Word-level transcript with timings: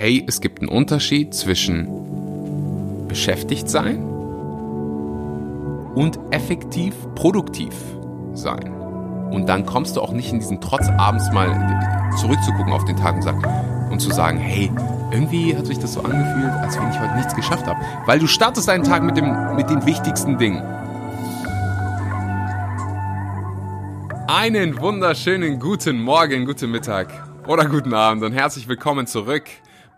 hey, 0.00 0.24
es 0.28 0.40
gibt 0.40 0.60
einen 0.60 0.68
Unterschied 0.68 1.34
zwischen 1.34 1.88
beschäftigt 3.08 3.68
sein 3.68 4.04
und 5.96 6.20
effektiv 6.30 6.94
produktiv 7.16 7.74
sein. 8.32 8.72
Und 9.32 9.48
dann 9.48 9.66
kommst 9.66 9.96
du 9.96 10.00
auch 10.00 10.12
nicht 10.12 10.32
in 10.32 10.38
diesen 10.38 10.60
Trotz 10.60 10.88
abends 10.88 11.32
mal 11.32 12.12
zurückzugucken 12.16 12.72
auf 12.72 12.84
den 12.84 12.96
Tag 12.96 13.16
und, 13.16 13.22
sag, 13.22 13.90
und 13.90 13.98
zu 13.98 14.12
sagen, 14.12 14.38
hey, 14.38 14.70
irgendwie 15.10 15.56
hat 15.56 15.66
sich 15.66 15.80
das 15.80 15.94
so 15.94 16.02
angefühlt, 16.02 16.52
als 16.52 16.78
wenn 16.78 16.90
ich 16.90 17.00
heute 17.00 17.16
nichts 17.16 17.34
geschafft 17.34 17.66
habe. 17.66 17.80
Weil 18.06 18.20
du 18.20 18.28
startest 18.28 18.68
deinen 18.68 18.84
Tag 18.84 19.02
mit, 19.02 19.16
dem, 19.16 19.56
mit 19.56 19.68
den 19.68 19.84
wichtigsten 19.84 20.38
Dingen. 20.38 20.62
Einen 24.28 24.80
wunderschönen 24.80 25.58
guten 25.58 26.00
Morgen, 26.00 26.46
guten 26.46 26.70
Mittag 26.70 27.08
oder 27.48 27.64
guten 27.64 27.94
Abend 27.94 28.22
und 28.22 28.32
herzlich 28.32 28.68
willkommen 28.68 29.08
zurück 29.08 29.42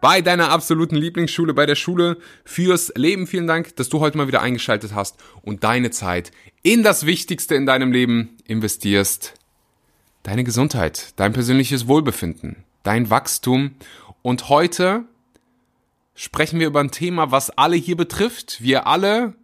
bei 0.00 0.20
deiner 0.20 0.50
absoluten 0.50 0.96
Lieblingsschule, 0.96 1.54
bei 1.54 1.66
der 1.66 1.74
Schule 1.74 2.18
fürs 2.44 2.92
Leben. 2.96 3.26
Vielen 3.26 3.46
Dank, 3.46 3.76
dass 3.76 3.88
du 3.88 4.00
heute 4.00 4.16
mal 4.16 4.28
wieder 4.28 4.42
eingeschaltet 4.42 4.94
hast 4.94 5.16
und 5.42 5.64
deine 5.64 5.90
Zeit 5.90 6.32
in 6.62 6.82
das 6.82 7.06
Wichtigste 7.06 7.54
in 7.54 7.66
deinem 7.66 7.92
Leben 7.92 8.36
investierst. 8.46 9.34
Deine 10.22 10.44
Gesundheit, 10.44 11.14
dein 11.16 11.32
persönliches 11.32 11.88
Wohlbefinden, 11.88 12.56
dein 12.82 13.08
Wachstum. 13.10 13.72
Und 14.22 14.48
heute 14.48 15.04
sprechen 16.14 16.60
wir 16.60 16.66
über 16.66 16.80
ein 16.80 16.90
Thema, 16.90 17.30
was 17.30 17.50
alle 17.50 17.76
hier 17.76 17.96
betrifft. 17.96 18.62
Wir 18.62 18.86
alle 18.86 19.34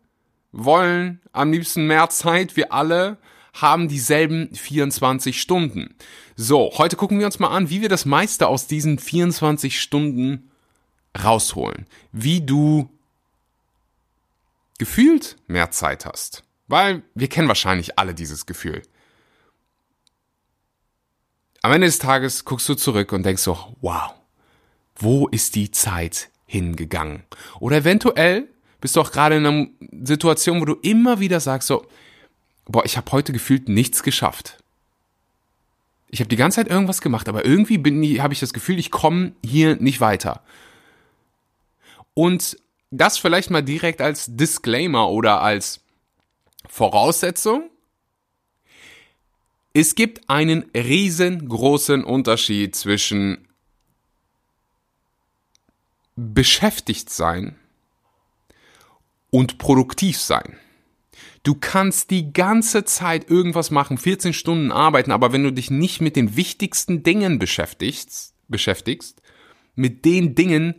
wollen 0.52 1.20
am 1.32 1.52
liebsten 1.52 1.86
mehr 1.86 2.08
Zeit. 2.10 2.56
Wir 2.56 2.72
alle 2.72 3.16
haben 3.60 3.88
dieselben 3.88 4.54
24 4.54 5.40
Stunden. 5.40 5.94
So, 6.36 6.72
heute 6.76 6.96
gucken 6.96 7.18
wir 7.18 7.26
uns 7.26 7.38
mal 7.38 7.48
an, 7.48 7.70
wie 7.70 7.80
wir 7.80 7.88
das 7.88 8.04
meiste 8.04 8.48
aus 8.48 8.66
diesen 8.66 8.98
24 8.98 9.80
Stunden 9.80 10.50
rausholen. 11.22 11.86
Wie 12.12 12.42
du 12.44 12.90
gefühlt 14.78 15.36
mehr 15.46 15.70
Zeit 15.70 16.04
hast. 16.04 16.44
Weil 16.68 17.02
wir 17.14 17.28
kennen 17.28 17.48
wahrscheinlich 17.48 17.98
alle 17.98 18.14
dieses 18.14 18.44
Gefühl. 18.44 18.82
Am 21.62 21.72
Ende 21.72 21.86
des 21.86 21.98
Tages 21.98 22.44
guckst 22.44 22.68
du 22.68 22.74
zurück 22.74 23.12
und 23.12 23.24
denkst 23.24 23.42
so, 23.42 23.76
wow, 23.80 24.12
wo 24.96 25.28
ist 25.28 25.54
die 25.54 25.70
Zeit 25.70 26.28
hingegangen? 26.44 27.22
Oder 27.58 27.78
eventuell 27.78 28.48
bist 28.80 28.96
du 28.96 29.00
auch 29.00 29.10
gerade 29.10 29.36
in 29.36 29.46
einer 29.46 29.66
Situation, 30.04 30.60
wo 30.60 30.64
du 30.64 30.74
immer 30.82 31.20
wieder 31.20 31.40
sagst 31.40 31.68
so, 31.68 31.86
boah, 32.66 32.84
ich 32.84 32.96
habe 32.96 33.10
heute 33.12 33.32
gefühlt 33.32 33.68
nichts 33.68 34.02
geschafft. 34.02 34.62
Ich 36.08 36.20
habe 36.20 36.28
die 36.28 36.36
ganze 36.36 36.56
Zeit 36.56 36.68
irgendwas 36.68 37.00
gemacht, 37.00 37.28
aber 37.28 37.44
irgendwie 37.44 38.20
habe 38.20 38.32
ich 38.32 38.40
das 38.40 38.52
Gefühl, 38.52 38.78
ich 38.78 38.90
komme 38.90 39.32
hier 39.44 39.76
nicht 39.76 40.00
weiter. 40.00 40.42
Und 42.14 42.56
das 42.90 43.18
vielleicht 43.18 43.50
mal 43.50 43.62
direkt 43.62 44.00
als 44.00 44.36
Disclaimer 44.36 45.10
oder 45.10 45.42
als 45.42 45.80
Voraussetzung. 46.68 47.70
Es 49.72 49.94
gibt 49.94 50.30
einen 50.30 50.70
riesengroßen 50.74 52.04
Unterschied 52.04 52.74
zwischen 52.74 53.46
beschäftigt 56.14 57.10
sein 57.10 57.56
und 59.30 59.58
produktiv 59.58 60.18
sein. 60.18 60.58
Du 61.42 61.54
kannst 61.54 62.10
die 62.10 62.32
ganze 62.32 62.84
Zeit 62.84 63.30
irgendwas 63.30 63.70
machen, 63.70 63.98
14 63.98 64.32
Stunden 64.32 64.72
arbeiten, 64.72 65.12
aber 65.12 65.32
wenn 65.32 65.42
du 65.42 65.52
dich 65.52 65.70
nicht 65.70 66.00
mit 66.00 66.16
den 66.16 66.36
wichtigsten 66.36 67.02
Dingen 67.02 67.38
beschäftigst, 67.38 68.34
beschäftigst, 68.48 69.22
mit 69.74 70.04
den 70.04 70.34
Dingen, 70.34 70.76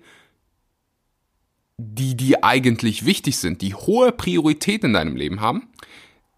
die 1.78 2.18
dir 2.18 2.44
eigentlich 2.44 3.06
wichtig 3.06 3.38
sind, 3.38 3.62
die 3.62 3.76
hohe 3.76 4.12
Priorität 4.12 4.84
in 4.84 4.94
deinem 4.94 5.16
Leben 5.16 5.42
haben, 5.42 5.70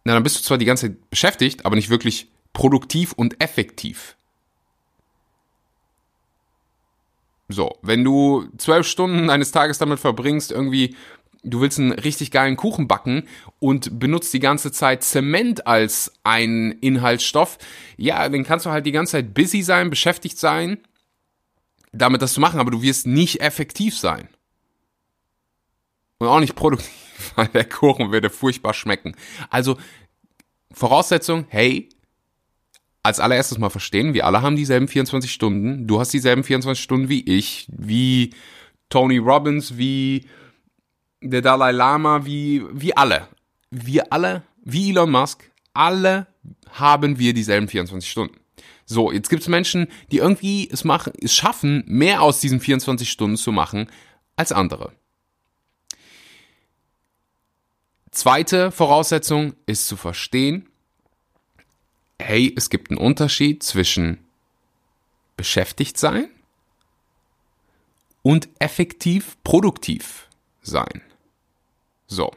na, 0.03 0.13
dann 0.13 0.23
bist 0.23 0.37
du 0.37 0.43
zwar 0.43 0.57
die 0.57 0.65
ganze 0.65 0.87
Zeit 0.87 1.09
beschäftigt, 1.09 1.65
aber 1.65 1.75
nicht 1.75 1.89
wirklich 1.89 2.29
produktiv 2.53 3.13
und 3.13 3.41
effektiv. 3.41 4.15
So, 7.47 7.77
wenn 7.81 8.03
du 8.03 8.47
zwölf 8.57 8.85
Stunden 8.85 9.29
eines 9.31 9.51
Tages 9.51 9.79
damit 9.79 9.99
verbringst, 9.99 10.51
irgendwie 10.51 10.95
du 11.43 11.61
willst 11.61 11.79
einen 11.79 11.91
richtig 11.91 12.31
geilen 12.31 12.57
Kuchen 12.57 12.87
backen 12.87 13.23
und 13.59 13.99
benutzt 13.99 14.33
die 14.33 14.39
ganze 14.39 14.71
Zeit 14.71 15.03
Zement 15.03 15.67
als 15.67 16.13
einen 16.23 16.71
Inhaltsstoff, 16.71 17.57
ja, 17.97 18.27
dann 18.27 18.43
kannst 18.43 18.65
du 18.65 18.71
halt 18.71 18.85
die 18.85 18.91
ganze 18.91 19.13
Zeit 19.13 19.33
busy 19.33 19.61
sein, 19.61 19.89
beschäftigt 19.89 20.37
sein, 20.37 20.79
damit 21.91 22.21
das 22.21 22.33
zu 22.33 22.41
machen, 22.41 22.59
aber 22.59 22.71
du 22.71 22.81
wirst 22.81 23.07
nicht 23.07 23.41
effektiv 23.41 23.97
sein. 23.97 24.27
Und 26.17 26.27
auch 26.27 26.39
nicht 26.39 26.55
produktiv, 26.55 26.91
weil 27.35 27.47
der 27.47 27.65
Kuchen 27.65 28.11
würde 28.11 28.29
furchtbar 28.29 28.73
schmecken. 28.73 29.15
Also, 29.49 29.77
Voraussetzung, 30.71 31.45
hey, 31.49 31.89
als 33.01 33.19
allererstes 33.19 33.57
mal 33.57 33.69
verstehen, 33.69 34.13
wir 34.13 34.25
alle 34.25 34.41
haben 34.41 34.55
dieselben 34.55 34.87
24 34.87 35.31
Stunden, 35.31 35.87
du 35.87 35.99
hast 35.99 36.13
dieselben 36.13 36.43
24 36.43 36.83
Stunden 36.83 37.09
wie 37.09 37.21
ich, 37.21 37.67
wie 37.71 38.35
Tony 38.89 39.17
Robbins, 39.17 39.77
wie 39.77 40.25
der 41.21 41.41
Dalai 41.41 41.71
Lama, 41.71 42.25
wie, 42.25 42.63
wie 42.71 42.95
alle. 42.95 43.27
Wir 43.71 44.11
alle, 44.11 44.43
wie 44.63 44.89
Elon 44.89 45.11
Musk, 45.11 45.51
alle 45.73 46.27
haben 46.71 47.19
wir 47.19 47.33
dieselben 47.33 47.67
24 47.67 48.09
Stunden. 48.09 48.39
So, 48.85 49.11
jetzt 49.11 49.29
gibt 49.29 49.43
es 49.43 49.47
Menschen, 49.47 49.87
die 50.11 50.17
irgendwie 50.17 50.67
es 50.71 50.83
machen, 50.83 51.13
es 51.21 51.33
schaffen, 51.33 51.83
mehr 51.85 52.21
aus 52.21 52.39
diesen 52.39 52.59
24 52.59 53.09
Stunden 53.09 53.37
zu 53.37 53.51
machen 53.51 53.89
als 54.35 54.51
andere. 54.51 54.93
Zweite 58.09 58.71
Voraussetzung 58.71 59.53
ist 59.67 59.87
zu 59.87 59.95
verstehen, 59.95 60.67
hey, 62.19 62.51
es 62.57 62.69
gibt 62.69 62.89
einen 62.89 62.99
Unterschied 62.99 63.61
zwischen 63.61 64.25
beschäftigt 65.37 65.97
sein 65.97 66.29
und 68.23 68.49
effektiv 68.59 69.37
produktiv 69.43 70.27
sein. 70.61 71.01
So. 72.09 72.31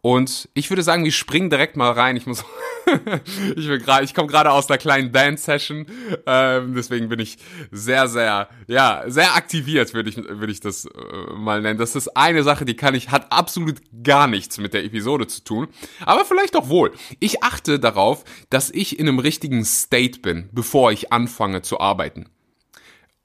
Und 0.00 0.48
ich 0.54 0.70
würde 0.70 0.84
sagen, 0.84 1.02
wir 1.02 1.10
springen 1.10 1.50
direkt 1.50 1.76
mal 1.76 1.90
rein. 1.90 2.16
Ich 2.16 2.26
muss, 2.26 2.44
ich 3.56 3.66
bin 3.66 3.80
gerade, 3.80 4.04
ich 4.04 4.14
komme 4.14 4.28
gerade 4.28 4.52
aus 4.52 4.70
einer 4.70 4.78
kleinen 4.78 5.10
Band-Session, 5.10 5.86
ähm, 6.26 6.74
deswegen 6.76 7.08
bin 7.08 7.18
ich 7.18 7.38
sehr, 7.72 8.06
sehr, 8.06 8.48
ja, 8.68 9.02
sehr 9.08 9.34
aktiviert, 9.34 9.94
würde 9.94 10.10
ich, 10.10 10.16
würde 10.16 10.52
ich 10.52 10.60
das 10.60 10.84
äh, 10.84 11.32
mal 11.34 11.60
nennen. 11.60 11.80
Das 11.80 11.96
ist 11.96 12.16
eine 12.16 12.44
Sache, 12.44 12.64
die 12.64 12.76
kann 12.76 12.94
ich, 12.94 13.10
hat 13.10 13.32
absolut 13.32 13.80
gar 14.04 14.28
nichts 14.28 14.58
mit 14.58 14.74
der 14.74 14.84
Episode 14.84 15.26
zu 15.26 15.42
tun, 15.42 15.66
aber 16.04 16.24
vielleicht 16.24 16.54
doch 16.54 16.68
wohl. 16.68 16.92
Ich 17.18 17.42
achte 17.42 17.80
darauf, 17.80 18.22
dass 18.48 18.70
ich 18.70 19.00
in 19.00 19.08
einem 19.08 19.18
richtigen 19.18 19.64
State 19.64 20.20
bin, 20.20 20.50
bevor 20.52 20.92
ich 20.92 21.12
anfange 21.12 21.62
zu 21.62 21.80
arbeiten. 21.80 22.30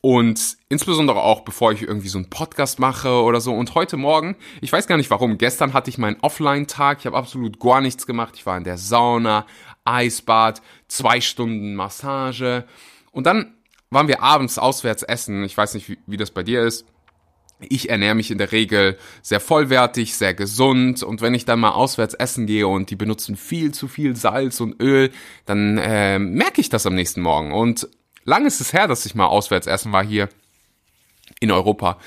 Und 0.01 0.57
insbesondere 0.67 1.21
auch, 1.21 1.41
bevor 1.41 1.71
ich 1.71 1.83
irgendwie 1.83 2.09
so 2.09 2.17
einen 2.17 2.29
Podcast 2.29 2.79
mache 2.79 3.21
oder 3.21 3.39
so. 3.39 3.53
Und 3.53 3.75
heute 3.75 3.97
Morgen, 3.97 4.35
ich 4.59 4.73
weiß 4.73 4.87
gar 4.87 4.97
nicht 4.97 5.11
warum, 5.11 5.37
gestern 5.37 5.73
hatte 5.73 5.91
ich 5.91 5.99
meinen 5.99 6.17
Offline-Tag, 6.21 6.99
ich 6.99 7.05
habe 7.05 7.17
absolut 7.17 7.59
gar 7.59 7.81
nichts 7.81 8.07
gemacht. 8.07 8.33
Ich 8.35 8.47
war 8.47 8.57
in 8.57 8.63
der 8.63 8.77
Sauna, 8.77 9.45
Eisbad, 9.85 10.63
zwei 10.87 11.21
Stunden 11.21 11.75
Massage. 11.75 12.65
Und 13.11 13.27
dann 13.27 13.53
waren 13.91 14.07
wir 14.07 14.23
abends 14.23 14.57
auswärts 14.57 15.03
essen. 15.03 15.43
Ich 15.43 15.55
weiß 15.55 15.75
nicht, 15.75 15.87
wie, 15.87 15.99
wie 16.07 16.17
das 16.17 16.31
bei 16.31 16.41
dir 16.41 16.63
ist. 16.63 16.87
Ich 17.59 17.91
ernähre 17.91 18.15
mich 18.15 18.31
in 18.31 18.39
der 18.39 18.51
Regel 18.51 18.97
sehr 19.21 19.39
vollwertig, 19.39 20.15
sehr 20.15 20.33
gesund 20.33 21.03
und 21.03 21.21
wenn 21.21 21.35
ich 21.35 21.45
dann 21.45 21.59
mal 21.59 21.73
auswärts 21.73 22.15
essen 22.15 22.47
gehe 22.47 22.67
und 22.67 22.89
die 22.89 22.95
benutzen 22.95 23.35
viel 23.35 23.71
zu 23.71 23.87
viel 23.87 24.15
Salz 24.15 24.61
und 24.61 24.81
Öl, 24.81 25.11
dann 25.45 25.77
äh, 25.77 26.17
merke 26.17 26.59
ich 26.59 26.69
das 26.69 26.87
am 26.87 26.95
nächsten 26.95 27.21
Morgen. 27.21 27.51
Und 27.51 27.87
Lang 28.23 28.45
ist 28.45 28.61
es 28.61 28.73
her, 28.73 28.87
dass 28.87 29.05
ich 29.05 29.15
mal 29.15 29.25
auswärts 29.25 29.67
essen 29.67 29.91
war 29.91 30.03
hier 30.03 30.29
in 31.39 31.51
Europa. 31.51 31.97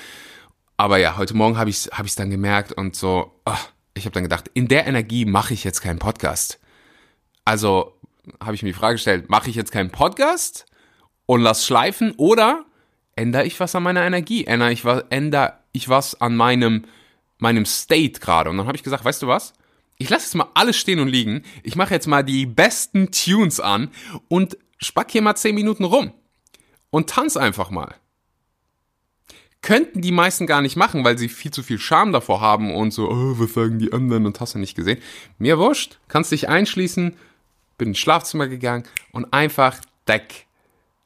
Aber 0.76 0.99
ja, 0.99 1.16
heute 1.16 1.34
Morgen 1.34 1.56
habe 1.56 1.70
ich 1.70 1.76
es 1.76 1.90
hab 1.93 2.06
ich's 2.06 2.14
dann 2.14 2.31
gemerkt 2.31 2.72
und 2.72 2.96
so, 2.96 3.32
oh, 3.44 3.52
ich 3.94 4.05
habe 4.05 4.14
dann 4.14 4.22
gedacht, 4.22 4.50
in 4.55 4.69
der 4.69 4.87
Energie 4.87 5.25
mache 5.25 5.55
ich 5.55 5.64
jetzt 5.64 5.81
keinen 5.81 5.99
Podcast. 5.99 6.61
Also 7.44 7.94
habe 8.43 8.55
ich 8.55 8.62
mir 8.62 8.70
die 8.70 8.78
Frage 8.78 8.94
gestellt, 8.94 9.28
mache 9.28 9.50
ich 9.50 9.56
jetzt 9.56 9.72
keinen 9.72 9.90
Podcast 9.90 10.66
und 11.26 11.40
lass 11.40 11.66
schleifen 11.66 12.12
oder 12.17 12.64
ändere 13.17 13.44
ich 13.44 13.58
was 13.60 13.75
an 13.75 13.82
meiner 13.82 14.05
Energie? 14.05 14.44
Ändere 14.44 14.72
ich 14.72 14.84
was, 14.84 15.05
ändere 15.10 15.55
ich 15.72 15.88
was 15.88 16.20
an 16.20 16.37
meinem, 16.37 16.84
meinem 17.38 17.67
State 17.67 18.20
gerade? 18.20 18.50
Und 18.50 18.56
dann 18.56 18.67
habe 18.67 18.76
ich 18.76 18.82
gesagt, 18.82 19.05
weißt 19.05 19.22
du 19.22 19.28
was? 19.28 19.52
Ich 19.96 20.10
lasse 20.10 20.26
jetzt 20.26 20.34
mal 20.34 20.49
alles 20.55 20.76
stehen 20.76 20.99
und 20.99 21.08
liegen. 21.08 21.44
Ich 21.62 21.76
mache 21.76 21.94
jetzt 21.94 22.08
mal 22.08 22.25
die 22.25 22.46
besten 22.46 23.12
Tunes 23.12 23.60
an 23.60 23.90
und 24.28 24.56
spack 24.84 25.10
hier 25.10 25.22
mal 25.22 25.34
10 25.34 25.54
Minuten 25.54 25.84
rum 25.84 26.12
und 26.90 27.10
tanz 27.10 27.36
einfach 27.36 27.70
mal. 27.70 27.94
Könnten 29.62 30.02
die 30.02 30.12
meisten 30.12 30.46
gar 30.46 30.60
nicht 30.60 30.76
machen, 30.76 31.04
weil 31.04 31.16
sie 31.16 31.28
viel 31.28 31.50
zu 31.50 31.62
viel 31.62 31.78
Scham 31.78 32.12
davor 32.12 32.40
haben 32.40 32.75
und 32.75 32.92
so, 32.92 33.10
oh, 33.10 33.38
was 33.38 33.54
sagen 33.54 33.78
die 33.78 33.92
anderen 33.92 34.26
und 34.26 34.38
hast 34.38 34.54
du 34.54 34.58
nicht 34.58 34.75
gesehen. 34.75 35.00
Mir 35.38 35.58
wurscht, 35.58 35.98
kannst 36.06 36.32
dich 36.32 36.48
einschließen, 36.48 37.16
bin 37.78 37.88
ins 37.88 37.98
Schlafzimmer 37.98 38.46
gegangen 38.46 38.84
und 39.12 39.32
einfach 39.32 39.81
deck. 40.06 40.46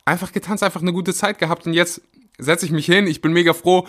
Einfach 0.04 0.32
getanzt, 0.32 0.64
einfach 0.64 0.82
eine 0.82 0.92
gute 0.92 1.14
Zeit 1.14 1.38
gehabt 1.38 1.66
und 1.66 1.72
jetzt 1.72 2.02
setze 2.38 2.66
ich 2.66 2.72
mich 2.72 2.86
hin. 2.86 3.06
Ich 3.06 3.20
bin 3.20 3.32
mega 3.32 3.52
froh, 3.52 3.86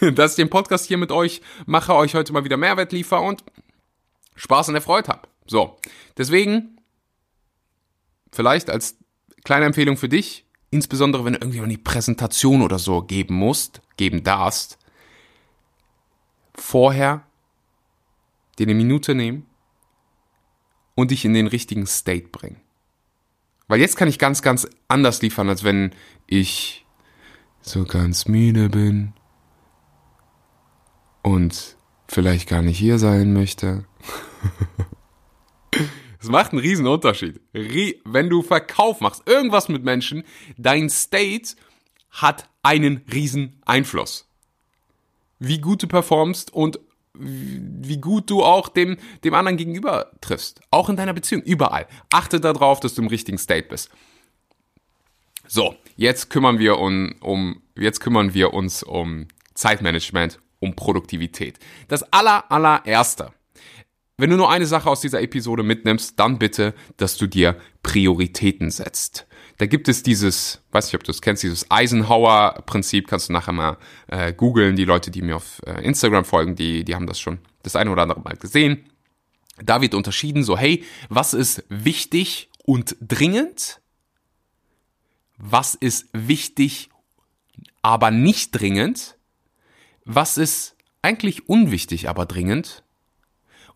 dass 0.14 0.32
ich 0.32 0.36
den 0.36 0.50
Podcast 0.50 0.86
hier 0.86 0.98
mit 0.98 1.12
euch 1.12 1.40
mache, 1.66 1.94
euch 1.94 2.14
heute 2.14 2.32
mal 2.32 2.44
wieder 2.44 2.56
Mehrwert 2.56 2.92
liefere 2.92 3.20
und 3.20 3.44
Spaß 4.36 4.68
und 4.70 4.74
Erfreut 4.74 5.08
habe. 5.08 5.28
So, 5.46 5.76
deswegen 6.16 6.78
vielleicht 8.32 8.70
als 8.70 8.96
kleine 9.48 9.64
Empfehlung 9.64 9.96
für 9.96 10.10
dich, 10.10 10.44
insbesondere 10.70 11.24
wenn 11.24 11.32
du 11.32 11.38
irgendwie 11.38 11.62
eine 11.62 11.78
Präsentation 11.78 12.60
oder 12.60 12.78
so 12.78 13.00
geben 13.00 13.34
musst, 13.36 13.80
geben 13.96 14.22
darfst, 14.22 14.76
vorher 16.54 17.26
dir 18.58 18.66
eine 18.66 18.74
Minute 18.74 19.14
nehmen 19.14 19.46
und 20.94 21.12
dich 21.12 21.24
in 21.24 21.32
den 21.32 21.46
richtigen 21.46 21.86
State 21.86 22.28
bringen. 22.28 22.60
Weil 23.68 23.80
jetzt 23.80 23.96
kann 23.96 24.06
ich 24.06 24.18
ganz, 24.18 24.42
ganz 24.42 24.68
anders 24.86 25.22
liefern, 25.22 25.48
als 25.48 25.64
wenn 25.64 25.94
ich 26.26 26.84
so 27.62 27.84
ganz 27.84 28.28
müde 28.28 28.68
bin 28.68 29.14
und 31.22 31.78
vielleicht 32.06 32.50
gar 32.50 32.60
nicht 32.60 32.78
hier 32.78 32.98
sein 32.98 33.32
möchte. 33.32 33.86
Es 36.20 36.28
macht 36.28 36.52
einen 36.52 36.60
riesen 36.60 36.86
Unterschied. 36.86 37.40
Wenn 37.52 38.28
du 38.28 38.42
Verkauf 38.42 39.00
machst, 39.00 39.22
irgendwas 39.26 39.68
mit 39.68 39.84
Menschen, 39.84 40.24
dein 40.56 40.90
State 40.90 41.54
hat 42.10 42.48
einen 42.62 43.04
riesen 43.12 43.60
Einfluss. 43.64 44.26
Wie 45.38 45.60
gut 45.60 45.82
du 45.82 45.86
performst 45.86 46.52
und 46.52 46.80
wie 47.14 48.00
gut 48.00 48.30
du 48.30 48.42
auch 48.42 48.68
dem, 48.68 48.96
dem 49.24 49.34
anderen 49.34 49.56
gegenüber 49.56 50.12
triffst. 50.20 50.60
Auch 50.70 50.88
in 50.88 50.96
deiner 50.96 51.12
Beziehung, 51.12 51.42
überall. 51.42 51.86
Achte 52.10 52.40
darauf, 52.40 52.80
dass 52.80 52.94
du 52.94 53.02
im 53.02 53.08
richtigen 53.08 53.38
State 53.38 53.68
bist. 53.68 53.90
So, 55.46 55.74
jetzt 55.96 56.30
kümmern 56.30 56.58
wir 56.58 56.78
um, 56.78 57.14
um 57.20 57.62
jetzt 57.76 58.00
kümmern 58.00 58.34
wir 58.34 58.52
uns 58.52 58.82
um 58.82 59.26
Zeitmanagement, 59.54 60.38
um 60.60 60.76
Produktivität. 60.76 61.58
Das 61.88 62.12
aller, 62.12 62.50
allererste. 62.50 63.32
Wenn 64.20 64.30
du 64.30 64.36
nur 64.36 64.50
eine 64.50 64.66
Sache 64.66 64.90
aus 64.90 65.00
dieser 65.00 65.22
Episode 65.22 65.62
mitnimmst, 65.62 66.18
dann 66.18 66.40
bitte, 66.40 66.74
dass 66.96 67.16
du 67.16 67.28
dir 67.28 67.56
Prioritäten 67.84 68.72
setzt. 68.72 69.28
Da 69.58 69.66
gibt 69.66 69.88
es 69.88 70.02
dieses, 70.02 70.60
weiß 70.72 70.86
nicht, 70.86 70.96
ob 70.96 71.04
du 71.04 71.12
es 71.12 71.22
kennst, 71.22 71.44
dieses 71.44 71.70
Eisenhower-Prinzip, 71.70 73.06
kannst 73.06 73.28
du 73.28 73.32
nachher 73.32 73.52
mal 73.52 73.78
äh, 74.08 74.32
googeln. 74.32 74.74
Die 74.74 74.84
Leute, 74.84 75.12
die 75.12 75.22
mir 75.22 75.36
auf 75.36 75.62
äh, 75.64 75.84
Instagram 75.84 76.24
folgen, 76.24 76.56
die, 76.56 76.84
die 76.84 76.96
haben 76.96 77.06
das 77.06 77.20
schon 77.20 77.38
das 77.62 77.76
eine 77.76 77.92
oder 77.92 78.02
andere 78.02 78.20
Mal 78.20 78.36
gesehen. 78.36 78.90
Da 79.62 79.80
wird 79.80 79.94
unterschieden, 79.94 80.42
so, 80.42 80.58
hey, 80.58 80.84
was 81.08 81.32
ist 81.32 81.64
wichtig 81.68 82.50
und 82.64 82.96
dringend? 83.00 83.80
Was 85.36 85.76
ist 85.76 86.08
wichtig, 86.12 86.90
aber 87.82 88.10
nicht 88.10 88.50
dringend? 88.50 89.16
Was 90.04 90.38
ist 90.38 90.74
eigentlich 91.02 91.48
unwichtig, 91.48 92.08
aber 92.08 92.26
dringend? 92.26 92.82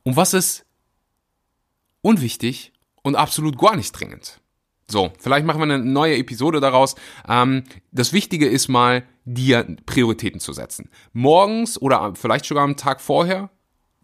Und 0.02 0.16
was 0.16 0.34
ist 0.34 0.64
unwichtig 2.00 2.72
und 3.02 3.16
absolut 3.16 3.58
gar 3.58 3.76
nicht 3.76 3.92
dringend? 3.92 4.40
So, 4.88 5.12
vielleicht 5.18 5.46
machen 5.46 5.60
wir 5.60 5.64
eine 5.64 5.78
neue 5.78 6.16
Episode 6.16 6.60
daraus. 6.60 6.96
Ähm, 7.28 7.64
das 7.92 8.12
Wichtige 8.12 8.46
ist 8.46 8.68
mal, 8.68 9.04
dir 9.24 9.76
Prioritäten 9.86 10.40
zu 10.40 10.52
setzen. 10.52 10.90
Morgens 11.12 11.80
oder 11.80 12.14
vielleicht 12.14 12.44
sogar 12.44 12.64
am 12.64 12.76
Tag 12.76 13.00
vorher 13.00 13.50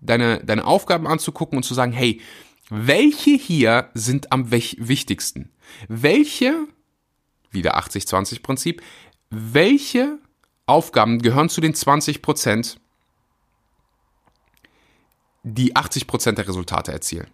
deine, 0.00 0.42
deine 0.44 0.64
Aufgaben 0.64 1.06
anzugucken 1.06 1.56
und 1.56 1.64
zu 1.64 1.74
sagen, 1.74 1.92
hey, 1.92 2.20
welche 2.70 3.30
hier 3.30 3.90
sind 3.94 4.32
am 4.32 4.50
wichtigsten? 4.50 5.50
Welche, 5.88 6.66
wieder 7.50 7.78
80-20-Prinzip, 7.78 8.82
welche 9.30 10.18
Aufgaben 10.66 11.20
gehören 11.20 11.48
zu 11.48 11.60
den 11.60 11.74
20 11.74 12.22
Prozent, 12.22 12.78
die 15.54 15.76
80 15.76 16.06
Prozent 16.06 16.38
der 16.38 16.48
Resultate 16.48 16.92
erzielen? 16.92 17.28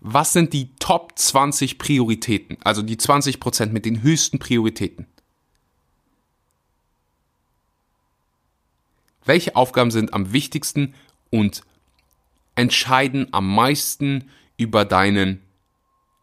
was 0.00 0.32
sind 0.32 0.52
die 0.52 0.74
Top 0.78 1.12
20 1.16 1.78
Prioritäten, 1.78 2.58
also 2.62 2.82
die 2.82 2.96
20 2.96 3.40
Prozent 3.40 3.72
mit 3.72 3.84
den 3.84 4.02
höchsten 4.02 4.38
Prioritäten? 4.38 5.06
Welche 9.24 9.56
Aufgaben 9.56 9.90
sind 9.90 10.14
am 10.14 10.32
wichtigsten 10.32 10.94
und 11.30 11.62
entscheiden 12.54 13.28
am 13.32 13.52
meisten 13.52 14.30
über 14.56 14.84
deinen 14.84 15.42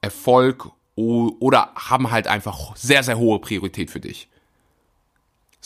Erfolg 0.01 0.71
oder 0.95 1.71
haben 1.75 2.11
halt 2.11 2.27
einfach 2.27 2.75
sehr, 2.75 3.03
sehr 3.03 3.17
hohe 3.17 3.39
Priorität 3.39 3.91
für 3.91 3.99
dich? 3.99 4.29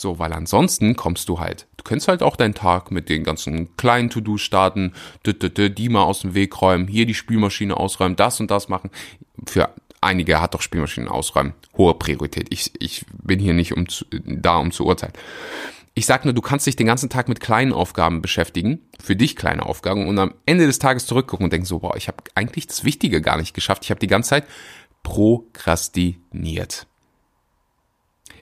So, 0.00 0.20
weil 0.20 0.32
ansonsten 0.32 0.94
kommst 0.94 1.28
du 1.28 1.40
halt, 1.40 1.66
du 1.76 1.82
könntest 1.82 2.06
halt 2.06 2.22
auch 2.22 2.36
deinen 2.36 2.54
Tag 2.54 2.92
mit 2.92 3.08
den 3.08 3.24
ganzen 3.24 3.76
kleinen 3.76 4.10
To-Do 4.10 4.36
starten, 4.36 4.92
die 5.26 5.88
mal 5.88 6.04
aus 6.04 6.20
dem 6.20 6.34
Weg 6.34 6.62
räumen, 6.62 6.86
hier 6.86 7.04
die 7.04 7.14
Spülmaschine 7.14 7.76
ausräumen, 7.76 8.14
das 8.14 8.38
und 8.38 8.48
das 8.48 8.68
machen. 8.68 8.90
Für 9.46 9.74
einige 10.00 10.40
hat 10.40 10.54
doch 10.54 10.62
Spülmaschinen 10.62 11.08
ausräumen 11.08 11.54
hohe 11.76 11.94
Priorität. 11.94 12.46
Ich, 12.50 12.72
ich 12.80 13.06
bin 13.22 13.40
hier 13.40 13.54
nicht 13.54 13.72
um 13.76 13.88
zu, 13.88 14.04
da, 14.10 14.58
um 14.58 14.70
zu 14.70 14.86
urteilen. 14.86 15.14
Ich 15.94 16.06
sag 16.06 16.24
nur, 16.24 16.32
du 16.34 16.42
kannst 16.42 16.68
dich 16.68 16.76
den 16.76 16.86
ganzen 16.86 17.10
Tag 17.10 17.28
mit 17.28 17.40
kleinen 17.40 17.72
Aufgaben 17.72 18.22
beschäftigen, 18.22 18.78
für 19.02 19.16
dich 19.16 19.34
kleine 19.34 19.66
Aufgaben 19.66 20.06
und 20.06 20.16
am 20.20 20.34
Ende 20.46 20.66
des 20.66 20.78
Tages 20.78 21.06
zurückgucken 21.06 21.42
und 21.42 21.52
denken 21.52 21.66
so, 21.66 21.80
boah, 21.80 21.96
ich 21.96 22.06
habe 22.06 22.18
eigentlich 22.36 22.68
das 22.68 22.84
Wichtige 22.84 23.20
gar 23.20 23.36
nicht 23.36 23.52
geschafft. 23.52 23.82
Ich 23.84 23.90
habe 23.90 23.98
die 23.98 24.06
ganze 24.06 24.30
Zeit 24.30 24.44
prokrastiniert. 25.02 26.86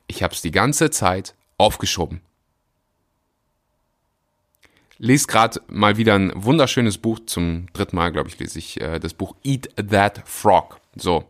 Ich 0.06 0.22
habe 0.22 0.34
es 0.34 0.42
die 0.42 0.50
ganze 0.50 0.90
Zeit 0.90 1.34
aufgeschoben. 1.58 2.20
Lese 4.98 5.26
gerade 5.26 5.60
mal 5.68 5.96
wieder 5.98 6.14
ein 6.14 6.32
wunderschönes 6.34 6.98
Buch. 6.98 7.20
Zum 7.26 7.70
dritten 7.72 7.96
Mal, 7.96 8.12
glaube 8.12 8.28
ich, 8.28 8.38
lese 8.38 8.58
ich 8.58 8.80
äh, 8.80 8.98
das 8.98 9.14
Buch 9.14 9.34
Eat 9.44 9.68
That 9.76 10.22
Frog. 10.26 10.80
So. 10.94 11.24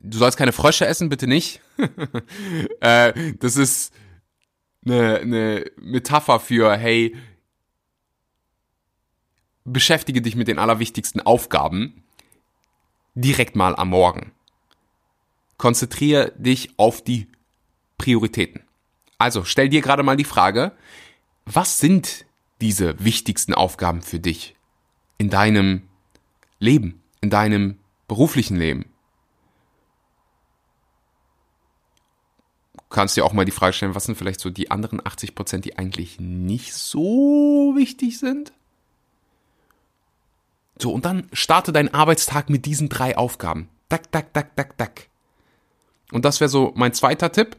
Du 0.00 0.18
sollst 0.18 0.36
keine 0.36 0.52
Frösche 0.52 0.86
essen, 0.86 1.08
bitte 1.08 1.26
nicht. 1.26 1.60
äh, 2.80 3.34
das 3.38 3.56
ist 3.56 3.94
eine, 4.84 5.18
eine 5.18 5.70
Metapher 5.76 6.40
für, 6.40 6.76
hey, 6.76 7.16
beschäftige 9.64 10.20
dich 10.20 10.36
mit 10.36 10.48
den 10.48 10.58
allerwichtigsten 10.58 11.20
Aufgaben 11.20 12.02
direkt 13.14 13.56
mal 13.56 13.76
am 13.76 13.90
Morgen. 13.90 14.32
Konzentriere 15.56 16.32
dich 16.36 16.70
auf 16.76 17.02
die 17.02 17.28
Prioritäten. 17.96 18.63
Also 19.18 19.44
stell 19.44 19.68
dir 19.68 19.80
gerade 19.80 20.02
mal 20.02 20.16
die 20.16 20.24
Frage, 20.24 20.72
was 21.44 21.78
sind 21.78 22.26
diese 22.60 23.02
wichtigsten 23.04 23.54
Aufgaben 23.54 24.02
für 24.02 24.18
dich 24.18 24.56
in 25.18 25.30
deinem 25.30 25.82
Leben, 26.58 27.02
in 27.20 27.30
deinem 27.30 27.78
beruflichen 28.08 28.56
Leben? 28.56 28.86
Du 32.76 33.00
kannst 33.00 33.16
dir 33.16 33.24
auch 33.24 33.32
mal 33.32 33.44
die 33.44 33.50
Frage 33.50 33.72
stellen, 33.72 33.94
was 33.94 34.04
sind 34.04 34.16
vielleicht 34.16 34.40
so 34.40 34.50
die 34.50 34.70
anderen 34.70 35.04
80 35.04 35.34
Prozent, 35.34 35.64
die 35.64 35.78
eigentlich 35.78 36.20
nicht 36.20 36.74
so 36.74 37.74
wichtig 37.76 38.18
sind? 38.18 38.52
So, 40.78 40.92
und 40.92 41.04
dann 41.04 41.28
starte 41.32 41.72
deinen 41.72 41.92
Arbeitstag 41.92 42.50
mit 42.50 42.66
diesen 42.66 42.88
drei 42.88 43.16
Aufgaben. 43.16 43.68
Dack, 43.88 44.10
dack, 44.10 44.32
dack, 44.32 44.56
dack, 44.56 44.76
dack. 44.76 45.08
Und 46.12 46.24
das 46.24 46.40
wäre 46.40 46.48
so 46.48 46.72
mein 46.76 46.92
zweiter 46.92 47.32
Tipp. 47.32 47.56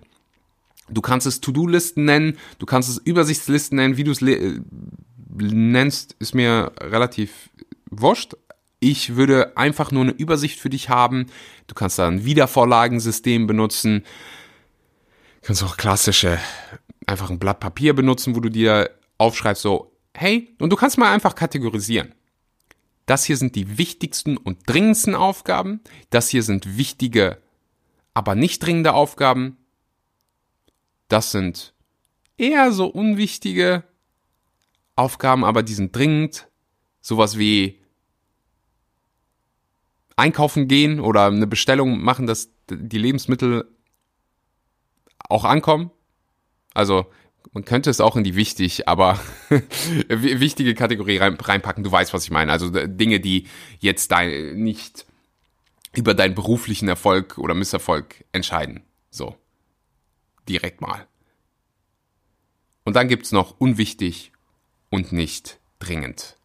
Du 0.89 1.01
kannst 1.01 1.25
es 1.25 1.41
To-Do-Listen 1.41 2.05
nennen, 2.05 2.37
du 2.59 2.65
kannst 2.65 2.89
es 2.89 2.97
Übersichtslisten 2.97 3.77
nennen, 3.77 3.97
wie 3.97 4.03
du 4.03 4.11
es 4.11 4.21
äh, 4.21 4.59
nennst, 5.35 6.15
ist 6.19 6.35
mir 6.35 6.71
relativ 6.79 7.49
wurscht. 7.89 8.35
Ich 8.79 9.15
würde 9.15 9.57
einfach 9.57 9.91
nur 9.91 10.03
eine 10.03 10.11
Übersicht 10.11 10.59
für 10.59 10.69
dich 10.69 10.89
haben. 10.89 11.27
Du 11.67 11.73
kannst 11.73 11.97
da 11.97 12.07
ein 12.07 12.25
Wiedervorlagensystem 12.25 13.47
benutzen. 13.47 14.03
Du 15.41 15.47
kannst 15.47 15.63
auch 15.63 15.77
klassische, 15.77 16.39
einfach 17.07 17.29
ein 17.29 17.39
Blatt 17.39 17.59
Papier 17.59 17.93
benutzen, 17.93 18.35
wo 18.35 18.39
du 18.39 18.49
dir 18.49 18.91
aufschreibst, 19.17 19.63
so, 19.63 19.91
hey, 20.13 20.55
und 20.59 20.69
du 20.69 20.75
kannst 20.75 20.97
mal 20.97 21.11
einfach 21.11 21.35
kategorisieren. 21.35 22.13
Das 23.05 23.23
hier 23.23 23.37
sind 23.37 23.55
die 23.55 23.77
wichtigsten 23.77 24.37
und 24.37 24.59
dringendsten 24.65 25.15
Aufgaben. 25.15 25.81
Das 26.09 26.29
hier 26.29 26.43
sind 26.43 26.77
wichtige, 26.77 27.37
aber 28.13 28.35
nicht 28.35 28.63
dringende 28.63 28.93
Aufgaben. 28.93 29.57
Das 31.07 31.31
sind 31.31 31.73
eher 32.37 32.71
so 32.71 32.87
unwichtige 32.87 33.83
Aufgaben, 34.95 35.43
aber 35.43 35.63
die 35.63 35.73
sind 35.73 35.95
dringend. 35.95 36.47
Sowas 37.01 37.37
wie 37.37 37.79
einkaufen 40.15 40.67
gehen 40.67 40.99
oder 40.99 41.27
eine 41.27 41.47
Bestellung 41.47 42.01
machen, 42.01 42.25
dass 42.25 42.49
die 42.69 42.97
Lebensmittel 42.97 43.69
auch 45.19 45.43
ankommen. 45.43 45.91
Also 46.73 47.05
man 47.51 47.63
könnte 47.63 47.89
es 47.89 48.01
auch 48.01 48.15
in 48.15 48.23
die 48.23 48.35
wichtig, 48.35 48.87
aber 48.87 49.19
wichtige 50.09 50.73
Kategorie 50.73 51.17
reinpacken. 51.17 51.83
Du 51.83 51.91
weißt, 51.91 52.13
was 52.13 52.23
ich 52.23 52.31
meine. 52.31 52.51
Also 52.51 52.69
Dinge, 52.69 53.19
die 53.19 53.47
jetzt 53.79 54.11
dein, 54.11 54.55
nicht 54.55 55.05
über 55.95 56.13
deinen 56.13 56.35
beruflichen 56.35 56.87
Erfolg 56.87 57.37
oder 57.37 57.53
Misserfolg 57.53 58.25
entscheiden. 58.31 58.83
So 59.09 59.35
direkt 60.47 60.81
mal. 60.81 61.07
Und 62.83 62.95
dann 62.95 63.07
gibt's 63.07 63.31
noch 63.31 63.59
unwichtig 63.59 64.31
und 64.89 65.11
nicht 65.11 65.59
dringend. 65.79 66.37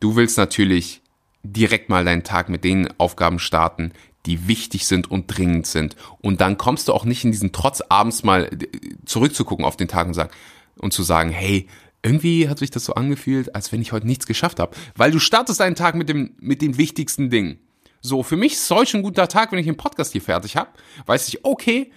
Du 0.00 0.16
willst 0.16 0.38
natürlich 0.38 1.02
direkt 1.42 1.88
mal 1.88 2.04
deinen 2.04 2.24
Tag 2.24 2.48
mit 2.48 2.64
den 2.64 2.88
Aufgaben 2.98 3.38
starten, 3.38 3.92
die 4.26 4.46
wichtig 4.46 4.86
sind 4.86 5.10
und 5.10 5.26
dringend 5.26 5.66
sind. 5.66 5.96
Und 6.20 6.40
dann 6.40 6.58
kommst 6.58 6.88
du 6.88 6.92
auch 6.92 7.04
nicht 7.04 7.24
in 7.24 7.32
diesen 7.32 7.52
Trotz, 7.52 7.80
abends 7.80 8.22
mal 8.22 8.44
äh, 8.44 8.68
zurückzugucken 9.04 9.64
auf 9.64 9.76
den 9.76 9.88
Tag 9.88 10.06
und 10.06 10.14
sagen, 10.14 10.30
und 10.76 10.92
zu 10.92 11.02
sagen, 11.02 11.30
hey, 11.30 11.66
irgendwie 12.02 12.48
hat 12.48 12.58
sich 12.58 12.70
das 12.70 12.84
so 12.84 12.94
angefühlt, 12.94 13.54
als 13.54 13.72
wenn 13.72 13.82
ich 13.82 13.92
heute 13.92 14.06
nichts 14.06 14.26
geschafft 14.26 14.60
habe. 14.60 14.76
Weil 14.94 15.10
du 15.10 15.18
startest 15.18 15.60
deinen 15.60 15.74
Tag 15.74 15.94
mit 15.94 16.08
dem, 16.08 16.34
mit 16.38 16.62
dem 16.62 16.78
wichtigsten 16.78 17.30
Ding. 17.30 17.58
So, 18.00 18.22
für 18.22 18.36
mich 18.36 18.52
ist 18.52 18.70
heute 18.70 18.98
ein 18.98 19.02
guter 19.02 19.28
Tag, 19.28 19.50
wenn 19.50 19.58
ich 19.58 19.66
den 19.66 19.76
Podcast 19.76 20.12
hier 20.12 20.22
fertig 20.22 20.56
habe. 20.56 20.70
Weiß 21.06 21.26
ich, 21.28 21.44
okay, 21.44 21.90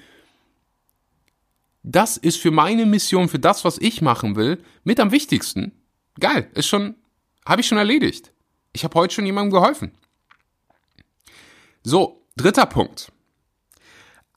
das 1.84 2.18
ist 2.18 2.38
für 2.38 2.52
meine 2.52 2.86
Mission, 2.86 3.30
für 3.30 3.40
das, 3.40 3.66
was 3.66 3.78
ich 3.78 4.02
machen 4.02 4.36
will, 4.36 4.64
mit 4.84 5.00
am 5.00 5.12
wichtigsten. 5.12 5.72
Geil, 6.20 6.50
ist 6.54 6.68
schon, 6.68 6.96
habe 7.46 7.62
ich 7.62 7.68
schon 7.68 7.78
erledigt. 7.78 8.32
Ich 8.74 8.84
habe 8.84 9.00
heute 9.00 9.14
schon 9.14 9.26
jemandem 9.26 9.52
geholfen. 9.52 9.92
So, 11.84 12.24
dritter 12.36 12.66
Punkt. 12.66 13.12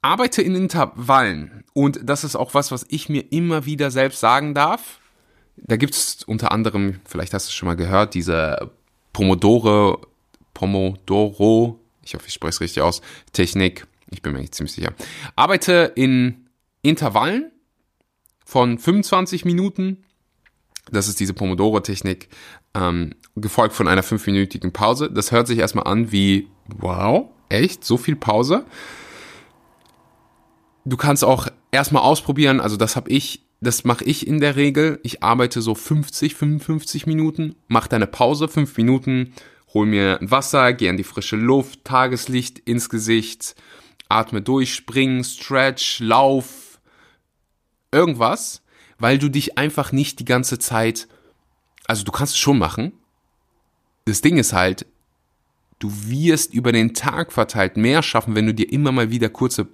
Arbeite 0.01 0.43
in 0.43 0.55
Intervallen. 0.55 1.65
Und 1.73 2.01
das 2.03 2.25
ist 2.25 2.37
auch 2.37 2.55
was, 2.55 2.71
was 2.71 2.87
ich 2.89 3.09
mir 3.09 3.33
immer 3.33 3.67
wieder 3.67 3.91
selbst 3.91 4.21
sagen 4.21 4.55
darf. 4.55 5.01
Da 5.57 5.77
gibt 5.77 5.95
es 5.95 6.25
unter 6.25 6.53
anderem, 6.53 7.01
vielleicht 7.05 7.33
hast 7.35 7.47
du 7.47 7.51
es 7.51 7.55
schon 7.55 7.69
mal 7.69 7.77
gehört, 7.77 8.15
diese 8.15 8.73
Pomodoro, 9.13 10.07
Pomodoro, 10.53 11.81
ich 12.03 12.15
hoffe, 12.15 12.27
ich 12.27 12.35
spreche 12.35 12.51
es 12.51 12.61
richtig 12.61 12.83
aus, 12.83 13.03
Technik. 13.33 13.87
Ich 14.11 14.23
bin 14.23 14.33
mir 14.33 14.41
nicht 14.41 14.55
ziemlich 14.55 14.73
sicher. 14.73 14.93
Arbeite 15.37 15.93
in 15.95 16.44
Intervallen 16.85 17.51
von 18.45 18.79
25 18.79 19.45
Minuten. 19.45 20.05
Das 20.93 21.09
ist 21.09 21.19
diese 21.19 21.33
Pomodoro-Technik, 21.33 22.29
ähm, 22.75 23.15
gefolgt 23.37 23.75
von 23.75 23.89
einer 23.89 24.03
fünfminütigen 24.03 24.73
Pause. 24.73 25.11
Das 25.11 25.33
hört 25.33 25.47
sich 25.47 25.59
erstmal 25.59 25.87
an 25.87 26.13
wie, 26.13 26.49
wow, 26.69 27.31
echt, 27.49 27.85
so 27.85 27.97
viel 27.97 28.17
Pause. 28.17 28.67
Du 30.85 30.99
kannst 30.99 31.25
auch 31.25 31.49
erstmal 31.73 32.03
ausprobieren, 32.03 32.61
also 32.61 32.77
das 32.77 32.97
habe 32.97 33.09
ich, 33.09 33.47
das 33.63 33.85
mache 33.85 34.05
ich 34.05 34.27
in 34.27 34.41
der 34.41 34.57
Regel. 34.57 35.01
Ich 35.03 35.23
arbeite 35.23 35.63
so 35.63 35.75
50, 35.75 36.35
55 36.35 37.07
Minuten, 37.07 37.57
mach 37.67 37.89
deine 37.89 38.07
Pause, 38.07 38.47
5 38.47 38.77
Minuten, 38.77 39.33
hol 39.73 39.87
mir 39.87 40.21
ein 40.21 40.31
Wasser, 40.31 40.75
geh 40.75 40.91
an 40.91 40.99
die 40.99 41.05
frische 41.05 41.37
Luft, 41.37 41.83
Tageslicht 41.85 42.59
ins 42.59 42.91
Gesicht, 42.91 43.55
atme 44.11 44.43
durch, 44.43 44.75
spring, 44.75 45.25
stretch, 45.25 46.01
lauf, 46.01 46.64
irgendwas, 47.95 48.63
weil 48.99 49.19
du 49.19 49.29
dich 49.29 49.57
einfach 49.57 49.93
nicht 49.93 50.19
die 50.19 50.25
ganze 50.25 50.59
Zeit, 50.59 51.09
also 51.87 52.05
du 52.05 52.13
kannst 52.13 52.35
es 52.35 52.39
schon 52.39 52.59
machen. 52.59 52.93
Das 54.05 54.21
Ding 54.21 54.37
ist 54.37 54.53
halt, 54.53 54.87
du 55.79 55.91
wirst 56.07 56.53
über 56.53 56.73
den 56.73 56.95
Tag 56.95 57.33
verteilt 57.33 57.77
mehr 57.77 58.03
schaffen, 58.03 58.35
wenn 58.35 58.47
du 58.47 58.55
dir 58.55 58.71
immer 58.71 58.93
mal 58.93 59.11
wieder 59.11 59.29
kurze 59.29 59.69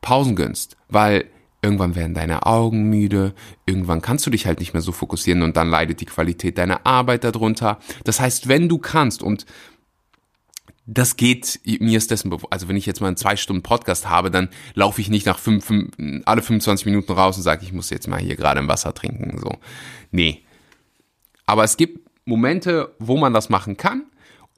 Pausen 0.00 0.36
gönnst, 0.36 0.76
weil 0.88 1.26
irgendwann 1.62 1.94
werden 1.94 2.14
deine 2.14 2.46
Augen 2.46 2.84
müde, 2.88 3.34
irgendwann 3.66 4.00
kannst 4.00 4.26
du 4.26 4.30
dich 4.30 4.46
halt 4.46 4.60
nicht 4.60 4.72
mehr 4.72 4.82
so 4.82 4.92
fokussieren 4.92 5.42
und 5.42 5.56
dann 5.56 5.68
leidet 5.68 6.00
die 6.00 6.06
Qualität 6.06 6.56
deiner 6.56 6.86
Arbeit 6.86 7.24
darunter. 7.24 7.78
Das 8.04 8.20
heißt, 8.20 8.48
wenn 8.48 8.68
du 8.68 8.78
kannst 8.78 9.22
und 9.22 9.44
das 10.92 11.16
geht, 11.16 11.60
mir 11.64 11.96
ist 11.96 12.10
dessen 12.10 12.30
bewusst. 12.30 12.52
Also 12.52 12.66
wenn 12.66 12.76
ich 12.76 12.84
jetzt 12.84 13.00
mal 13.00 13.06
einen 13.06 13.16
zwei 13.16 13.36
Stunden 13.36 13.62
Podcast 13.62 14.08
habe, 14.08 14.28
dann 14.32 14.48
laufe 14.74 15.00
ich 15.00 15.08
nicht 15.08 15.24
nach 15.24 15.38
fünf, 15.38 15.64
fünf, 15.64 15.92
alle 16.24 16.42
25 16.42 16.84
Minuten 16.84 17.12
raus 17.12 17.36
und 17.36 17.44
sage, 17.44 17.64
ich 17.64 17.72
muss 17.72 17.90
jetzt 17.90 18.08
mal 18.08 18.18
hier 18.18 18.34
gerade 18.34 18.58
ein 18.58 18.66
Wasser 18.66 18.92
trinken. 18.92 19.38
So. 19.38 19.56
Nee. 20.10 20.42
Aber 21.46 21.62
es 21.62 21.76
gibt 21.76 22.10
Momente, 22.24 22.92
wo 22.98 23.16
man 23.16 23.32
das 23.32 23.50
machen 23.50 23.76
kann 23.76 24.02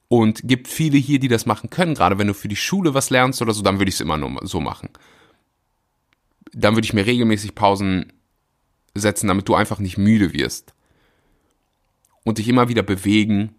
und 0.08 0.40
gibt 0.44 0.68
viele 0.68 0.96
hier, 0.96 1.18
die 1.18 1.28
das 1.28 1.44
machen 1.44 1.68
können. 1.68 1.94
Gerade 1.94 2.18
wenn 2.18 2.28
du 2.28 2.34
für 2.34 2.48
die 2.48 2.56
Schule 2.56 2.94
was 2.94 3.10
lernst 3.10 3.42
oder 3.42 3.52
so, 3.52 3.60
dann 3.60 3.78
würde 3.78 3.90
ich 3.90 3.96
es 3.96 4.00
immer 4.00 4.16
nur 4.16 4.40
so 4.46 4.58
machen. 4.58 4.88
Dann 6.54 6.76
würde 6.76 6.86
ich 6.86 6.94
mir 6.94 7.04
regelmäßig 7.04 7.54
Pausen 7.54 8.10
setzen, 8.94 9.28
damit 9.28 9.48
du 9.50 9.54
einfach 9.54 9.80
nicht 9.80 9.98
müde 9.98 10.32
wirst. 10.32 10.72
Und 12.24 12.38
dich 12.38 12.48
immer 12.48 12.70
wieder 12.70 12.82
bewegen 12.82 13.54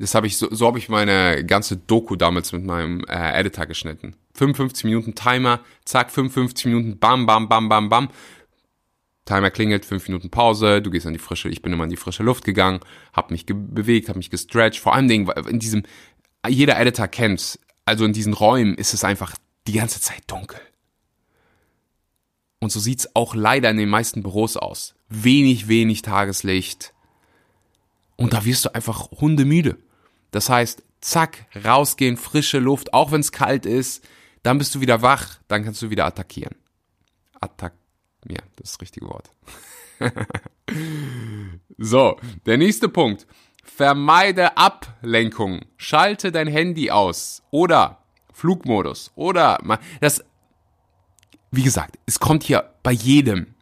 das 0.00 0.14
habe 0.14 0.26
ich 0.26 0.38
so, 0.38 0.48
so 0.50 0.66
habe 0.66 0.78
ich 0.78 0.88
meine 0.88 1.44
ganze 1.44 1.76
Doku 1.76 2.16
damals 2.16 2.52
mit 2.52 2.64
meinem 2.64 3.04
äh, 3.04 3.38
Editor 3.38 3.66
geschnitten. 3.66 4.16
55 4.34 4.84
Minuten 4.84 5.14
Timer, 5.14 5.60
zack, 5.84 6.10
55 6.10 6.64
Minuten, 6.66 6.98
bam, 6.98 7.26
bam, 7.26 7.50
bam, 7.50 7.68
bam, 7.68 7.90
bam. 7.90 8.08
Timer 9.26 9.50
klingelt, 9.50 9.84
5 9.84 10.08
Minuten 10.08 10.30
Pause, 10.30 10.80
du 10.80 10.90
gehst 10.90 11.06
an 11.06 11.12
die 11.12 11.18
frische, 11.18 11.50
ich 11.50 11.60
bin 11.60 11.74
immer 11.74 11.84
in 11.84 11.90
die 11.90 11.98
frische 11.98 12.22
Luft 12.22 12.44
gegangen, 12.44 12.80
habe 13.12 13.34
mich 13.34 13.44
bewegt, 13.44 14.08
habe 14.08 14.18
mich 14.18 14.30
gestretcht. 14.30 14.80
Vor 14.80 14.94
allem 14.94 15.10
in 15.10 15.58
diesem, 15.58 15.82
jeder 16.48 16.80
Editor 16.80 17.06
kennt, 17.06 17.58
also 17.84 18.06
in 18.06 18.14
diesen 18.14 18.32
Räumen 18.32 18.76
ist 18.76 18.94
es 18.94 19.04
einfach 19.04 19.36
die 19.66 19.74
ganze 19.74 20.00
Zeit 20.00 20.22
dunkel. 20.28 20.60
Und 22.58 22.72
so 22.72 22.80
sieht's 22.80 23.14
auch 23.14 23.34
leider 23.34 23.68
in 23.68 23.76
den 23.76 23.90
meisten 23.90 24.22
Büros 24.22 24.56
aus. 24.56 24.94
Wenig, 25.10 25.68
wenig 25.68 26.00
Tageslicht. 26.00 26.94
Und 28.16 28.32
da 28.32 28.46
wirst 28.46 28.64
du 28.64 28.74
einfach 28.74 29.10
hundemüde. 29.10 29.76
Das 30.30 30.48
heißt, 30.48 30.82
zack, 31.00 31.46
rausgehen, 31.64 32.16
frische 32.16 32.58
Luft, 32.58 32.92
auch 32.92 33.12
wenn 33.12 33.20
es 33.20 33.32
kalt 33.32 33.66
ist, 33.66 34.06
dann 34.42 34.58
bist 34.58 34.74
du 34.74 34.80
wieder 34.80 35.02
wach, 35.02 35.38
dann 35.48 35.64
kannst 35.64 35.82
du 35.82 35.90
wieder 35.90 36.06
attackieren. 36.06 36.54
Attack, 37.40 37.74
ja, 38.28 38.38
das 38.56 38.70
ist 38.70 38.74
das 38.74 38.80
richtige 38.80 39.06
Wort. 39.06 39.30
so, 41.78 42.16
der 42.46 42.58
nächste 42.58 42.88
Punkt. 42.88 43.26
Vermeide 43.62 44.56
Ablenkung. 44.56 45.60
Schalte 45.76 46.32
dein 46.32 46.48
Handy 46.48 46.90
aus. 46.90 47.42
Oder 47.50 48.02
Flugmodus. 48.32 49.12
Oder 49.14 49.58
das. 50.00 50.24
Wie 51.50 51.62
gesagt, 51.62 51.98
es 52.06 52.20
kommt 52.20 52.44
hier 52.44 52.72
bei 52.82 52.92
jedem 52.92 53.54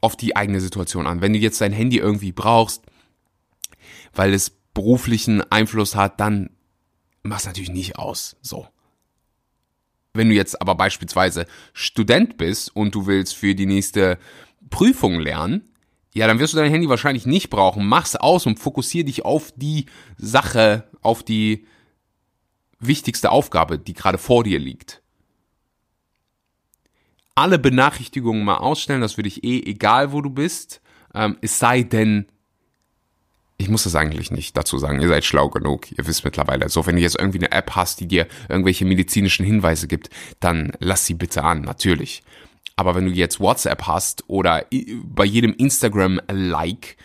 auf 0.00 0.16
die 0.16 0.36
eigene 0.36 0.60
Situation 0.60 1.06
an. 1.06 1.20
Wenn 1.20 1.32
du 1.32 1.38
jetzt 1.38 1.60
dein 1.60 1.72
Handy 1.72 1.98
irgendwie 1.98 2.32
brauchst, 2.32 2.82
weil 4.14 4.34
es 4.34 4.52
beruflichen 4.74 5.42
Einfluss 5.50 5.94
hat, 5.94 6.20
dann 6.20 6.50
mach's 7.22 7.46
natürlich 7.46 7.70
nicht 7.70 7.96
aus. 7.98 8.36
So. 8.42 8.66
Wenn 10.14 10.28
du 10.28 10.34
jetzt 10.34 10.60
aber 10.60 10.74
beispielsweise 10.74 11.46
Student 11.72 12.36
bist 12.36 12.74
und 12.74 12.94
du 12.94 13.06
willst 13.06 13.34
für 13.34 13.54
die 13.54 13.66
nächste 13.66 14.18
Prüfung 14.70 15.18
lernen, 15.18 15.68
ja, 16.14 16.26
dann 16.26 16.38
wirst 16.38 16.52
du 16.52 16.58
dein 16.58 16.70
Handy 16.70 16.88
wahrscheinlich 16.88 17.24
nicht 17.24 17.48
brauchen. 17.48 17.86
Mach's 17.86 18.16
aus 18.16 18.44
und 18.44 18.58
fokussier 18.58 19.04
dich 19.04 19.24
auf 19.24 19.52
die 19.56 19.86
Sache, 20.18 20.84
auf 21.00 21.22
die 21.22 21.66
wichtigste 22.78 23.30
Aufgabe, 23.30 23.78
die 23.78 23.94
gerade 23.94 24.18
vor 24.18 24.44
dir 24.44 24.58
liegt. 24.58 25.02
Alle 27.34 27.58
Benachrichtigungen 27.58 28.44
mal 28.44 28.58
ausstellen, 28.58 29.00
das 29.00 29.16
würde 29.16 29.28
ich 29.28 29.42
eh, 29.42 29.62
egal 29.62 30.12
wo 30.12 30.20
du 30.20 30.28
bist. 30.28 30.82
Ähm, 31.14 31.38
es 31.40 31.58
sei 31.58 31.82
denn, 31.82 32.26
ich 33.62 33.68
muss 33.68 33.84
das 33.84 33.94
eigentlich 33.94 34.30
nicht 34.30 34.56
dazu 34.56 34.78
sagen, 34.78 35.00
ihr 35.00 35.08
seid 35.08 35.24
schlau 35.24 35.48
genug, 35.48 35.90
ihr 35.92 36.06
wisst 36.06 36.24
mittlerweile. 36.24 36.68
So, 36.68 36.84
wenn 36.86 36.96
du 36.96 37.02
jetzt 37.02 37.18
irgendwie 37.18 37.38
eine 37.38 37.52
App 37.52 37.76
hast, 37.76 38.00
die 38.00 38.08
dir 38.08 38.26
irgendwelche 38.48 38.84
medizinischen 38.84 39.46
Hinweise 39.46 39.86
gibt, 39.86 40.10
dann 40.40 40.72
lass 40.80 41.06
sie 41.06 41.14
bitte 41.14 41.44
an, 41.44 41.62
natürlich. 41.62 42.22
Aber 42.76 42.94
wenn 42.94 43.06
du 43.06 43.12
jetzt 43.12 43.38
WhatsApp 43.38 43.86
hast 43.86 44.24
oder 44.26 44.66
bei 45.04 45.24
jedem 45.24 45.54
Instagram-Like 45.54 46.96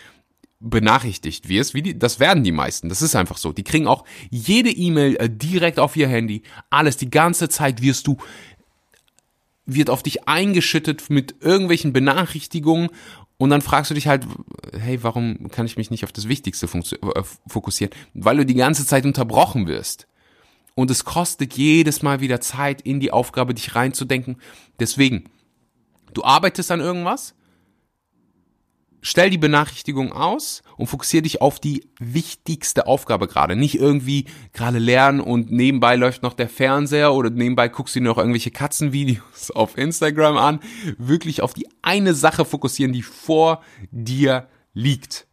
benachrichtigt 0.60 1.48
wirst, 1.50 1.76
wie 1.76 1.84
die, 1.84 2.00
das 2.00 2.20
werden 2.20 2.44
die 2.44 2.52
meisten, 2.52 2.90
das 2.90 3.04
ist 3.04 3.16
einfach 3.16 3.38
so. 3.38 3.54
Die 3.54 3.64
kriegen 3.64 3.86
auch 3.86 4.04
jede 4.32 4.72
E-Mail 4.72 5.16
äh, 5.18 5.30
direkt 5.30 5.78
auf 5.78 5.96
ihr 5.96 6.08
Handy, 6.08 6.42
alles, 6.72 6.98
die 6.98 7.12
ganze 7.12 7.50
Zeit 7.50 7.82
wirst 7.82 8.08
du 8.08 8.18
wird 9.70 9.90
auf 9.90 10.02
dich 10.02 10.28
eingeschüttet 10.28 11.10
mit 11.10 11.36
irgendwelchen 11.42 11.92
Benachrichtigungen 11.94 12.90
und 13.38 13.52
dann 13.52 13.62
fragst 13.62 13.92
du 13.92 13.96
dich 13.96 14.08
halt, 14.08 14.26
hey, 14.74 15.04
warum 15.04 15.50
kann 15.50 15.66
ich 15.66 15.78
mich 15.78 15.92
nicht 15.92 16.04
auf 16.04 16.12
das 16.12 16.28
Wichtigste 16.28 16.66
äh, 16.66 17.24
fokussieren? 17.48 17.94
Weil 18.14 18.38
du 18.38 18.46
die 18.46 18.56
ganze 18.56 18.86
Zeit 18.86 19.06
unterbrochen 19.06 19.68
wirst. 19.68 20.08
Und 20.74 20.92
es 20.92 21.06
kostet 21.06 21.54
jedes 21.54 22.02
Mal 22.02 22.20
wieder 22.20 22.42
Zeit, 22.42 22.82
in 22.82 23.00
die 23.00 23.12
Aufgabe 23.12 23.54
dich 23.54 23.76
reinzudenken. 23.76 24.38
Deswegen, 24.80 25.26
du 26.14 26.24
arbeitest 26.24 26.72
an 26.72 26.80
irgendwas 26.80 27.36
stell 29.02 29.30
die 29.30 29.38
Benachrichtigung 29.38 30.12
aus 30.12 30.64
und 30.76 30.88
fokussiere 30.88 31.24
dich 31.24 31.42
auf 31.42 31.60
die 31.60 31.88
wichtigste 32.00 32.88
Aufgabe 32.88 33.28
gerade. 33.28 33.56
Nicht 33.56 33.76
irgendwie 33.76 34.26
gerade 34.54 34.80
lernen 34.80 35.20
und 35.20 35.52
nebenbei 35.52 35.96
läuft 35.96 36.24
noch 36.24 36.34
der 36.34 36.50
Fernseher 36.50 37.14
oder 37.14 37.30
nebenbei 37.30 37.68
guckst 37.70 37.96
du 37.96 38.00
dir 38.00 38.06
noch 38.06 38.18
irgendwelche 38.18 38.52
Katzenvideos 38.52 39.52
auf 39.56 39.78
Instagram 39.78 40.38
an. 40.38 40.60
Wirklich 40.98 41.42
auf 41.42 41.54
die 41.54 41.68
eine 41.82 42.14
Sache 42.14 42.46
fokussieren, 42.46 42.94
die 42.94 43.04
vor 43.04 43.62
dir 43.92 44.48
liegt. 44.74 45.28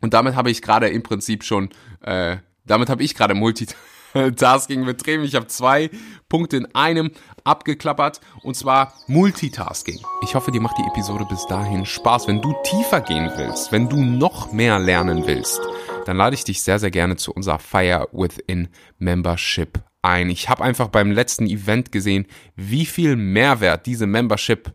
Und 0.00 0.14
damit 0.14 0.34
habe 0.34 0.50
ich 0.50 0.62
gerade 0.62 0.88
im 0.88 1.02
Prinzip 1.02 1.44
schon, 1.44 1.70
äh, 2.00 2.38
damit 2.64 2.88
habe 2.88 3.02
ich 3.02 3.14
gerade 3.14 3.34
Multi 3.34 3.66
Tasking 4.36 4.84
betrieben. 4.84 5.24
Ich 5.24 5.34
habe 5.34 5.46
zwei 5.46 5.90
Punkte 6.28 6.56
in 6.56 6.74
einem 6.74 7.10
abgeklappert 7.44 8.20
und 8.42 8.56
zwar 8.56 8.94
Multitasking. 9.06 10.00
Ich 10.22 10.34
hoffe, 10.34 10.50
dir 10.50 10.60
macht 10.60 10.78
die 10.78 10.86
Episode 10.86 11.26
bis 11.28 11.46
dahin 11.46 11.86
Spaß. 11.86 12.28
Wenn 12.28 12.42
du 12.42 12.54
tiefer 12.64 13.00
gehen 13.00 13.30
willst, 13.36 13.72
wenn 13.72 13.88
du 13.88 13.96
noch 13.96 14.52
mehr 14.52 14.78
lernen 14.78 15.26
willst, 15.26 15.60
dann 16.04 16.16
lade 16.16 16.34
ich 16.34 16.44
dich 16.44 16.62
sehr, 16.62 16.78
sehr 16.78 16.90
gerne 16.90 17.16
zu 17.16 17.32
unserer 17.32 17.58
Fire 17.58 18.08
Within 18.12 18.68
Membership 18.98 19.80
ein. 20.02 20.30
Ich 20.30 20.48
habe 20.48 20.64
einfach 20.64 20.88
beim 20.88 21.10
letzten 21.10 21.46
Event 21.46 21.92
gesehen, 21.92 22.26
wie 22.56 22.86
viel 22.86 23.16
Mehrwert 23.16 23.86
diese 23.86 24.06
Membership 24.06 24.72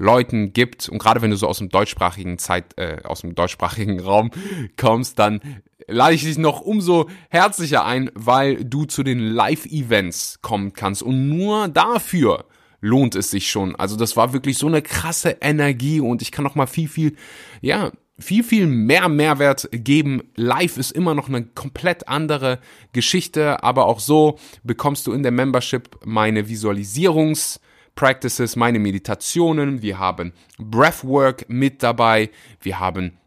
Leuten 0.00 0.54
gibt 0.54 0.88
und 0.88 0.98
gerade 0.98 1.20
wenn 1.20 1.30
du 1.30 1.36
so 1.36 1.46
aus 1.46 1.58
dem 1.58 1.68
deutschsprachigen 1.68 2.38
Zeit 2.38 2.78
äh, 2.78 2.98
aus 3.04 3.20
dem 3.20 3.34
deutschsprachigen 3.34 4.00
Raum 4.04 4.30
kommst, 4.76 5.18
dann 5.18 5.40
lade 5.86 6.14
ich 6.14 6.24
dich 6.24 6.38
noch 6.38 6.62
umso 6.62 7.08
herzlicher 7.28 7.84
ein, 7.84 8.10
weil 8.14 8.64
du 8.64 8.86
zu 8.86 9.02
den 9.02 9.20
Live-Events 9.20 10.40
kommen 10.40 10.72
kannst 10.72 11.02
und 11.02 11.28
nur 11.28 11.68
dafür 11.68 12.46
lohnt 12.80 13.14
es 13.14 13.30
sich 13.30 13.50
schon. 13.50 13.76
Also 13.76 13.96
das 13.96 14.16
war 14.16 14.32
wirklich 14.32 14.56
so 14.56 14.68
eine 14.68 14.80
krasse 14.80 15.36
Energie 15.42 16.00
und 16.00 16.22
ich 16.22 16.32
kann 16.32 16.44
noch 16.44 16.54
mal 16.54 16.66
viel 16.66 16.88
viel 16.88 17.14
ja 17.60 17.92
viel, 18.18 18.42
viel 18.42 18.66
mehr 18.66 19.08
Mehrwert 19.08 19.68
geben. 19.72 20.22
Live 20.34 20.76
ist 20.76 20.92
immer 20.92 21.14
noch 21.14 21.28
eine 21.28 21.44
komplett 21.44 22.08
andere 22.08 22.58
Geschichte, 22.92 23.62
aber 23.62 23.86
auch 23.86 24.00
so 24.00 24.38
bekommst 24.62 25.06
du 25.06 25.12
in 25.12 25.22
der 25.22 25.32
Membership 25.32 25.98
meine 26.04 26.42
Visualisierungs- 26.42 27.60
Practices, 28.00 28.56
meine 28.56 28.78
Meditationen, 28.78 29.82
wir 29.82 29.98
haben 29.98 30.32
Breathwork 30.56 31.44
mit 31.50 31.82
dabei, 31.82 32.30
wir 32.62 32.80
haben 32.80 33.18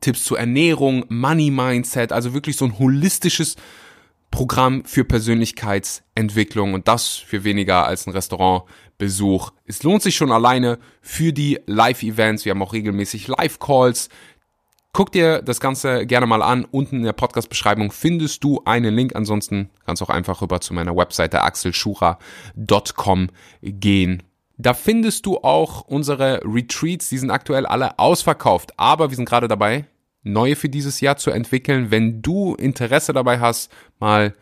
Tipps 0.00 0.24
zur 0.24 0.38
Ernährung, 0.38 1.04
Money 1.10 1.50
Mindset, 1.50 2.10
also 2.10 2.32
wirklich 2.32 2.56
so 2.56 2.64
ein 2.64 2.78
holistisches 2.78 3.56
Programm 4.30 4.86
für 4.86 5.04
Persönlichkeitsentwicklung 5.04 6.72
und 6.72 6.88
das 6.88 7.16
für 7.16 7.44
weniger 7.44 7.86
als 7.86 8.06
ein 8.06 8.14
Restaurantbesuch. 8.14 9.52
Es 9.66 9.82
lohnt 9.82 10.00
sich 10.00 10.16
schon 10.16 10.32
alleine 10.32 10.78
für 11.02 11.34
die 11.34 11.60
Live-Events. 11.66 12.46
Wir 12.46 12.52
haben 12.52 12.62
auch 12.62 12.72
regelmäßig 12.72 13.28
Live-Calls. 13.28 14.08
Guck 14.98 15.12
dir 15.12 15.42
das 15.42 15.60
Ganze 15.60 16.06
gerne 16.06 16.26
mal 16.26 16.42
an. 16.42 16.64
Unten 16.64 16.96
in 16.96 17.02
der 17.04 17.12
Podcast-Beschreibung 17.12 17.92
findest 17.92 18.42
du 18.42 18.62
einen 18.64 18.92
Link. 18.92 19.14
Ansonsten 19.14 19.70
kannst 19.86 20.00
du 20.00 20.04
auch 20.04 20.10
einfach 20.10 20.42
rüber 20.42 20.60
zu 20.60 20.74
meiner 20.74 20.96
Webseite 20.96 21.42
axelschura.com 21.42 23.28
gehen. 23.62 24.24
Da 24.56 24.74
findest 24.74 25.24
du 25.24 25.36
auch 25.36 25.82
unsere 25.82 26.40
Retreats. 26.44 27.10
Die 27.10 27.18
sind 27.18 27.30
aktuell 27.30 27.64
alle 27.64 28.00
ausverkauft. 28.00 28.72
Aber 28.76 29.10
wir 29.10 29.14
sind 29.14 29.28
gerade 29.28 29.46
dabei, 29.46 29.84
neue 30.24 30.56
für 30.56 30.68
dieses 30.68 31.00
Jahr 31.00 31.16
zu 31.16 31.30
entwickeln. 31.30 31.92
Wenn 31.92 32.20
du 32.20 32.56
Interesse 32.56 33.12
dabei 33.12 33.38
hast, 33.38 33.70
mal 34.00 34.34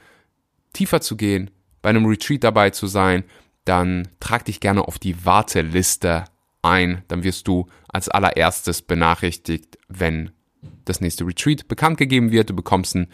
tiefer 0.72 1.02
zu 1.02 1.18
gehen, 1.18 1.50
bei 1.82 1.90
einem 1.90 2.06
Retreat 2.06 2.44
dabei 2.44 2.70
zu 2.70 2.86
sein, 2.86 3.24
dann 3.66 4.08
trag 4.20 4.46
dich 4.46 4.60
gerne 4.60 4.88
auf 4.88 4.98
die 4.98 5.26
Warteliste 5.26 6.24
ein. 6.62 7.02
Dann 7.08 7.24
wirst 7.24 7.46
du 7.46 7.66
als 7.88 8.08
allererstes 8.08 8.80
benachrichtigt, 8.80 9.76
wenn 9.88 10.30
das 10.86 11.00
nächste 11.00 11.26
Retreat 11.26 11.68
bekannt 11.68 11.98
gegeben 11.98 12.30
wird. 12.30 12.50
Du 12.50 12.54
bekommst 12.54 12.96
einen 12.96 13.08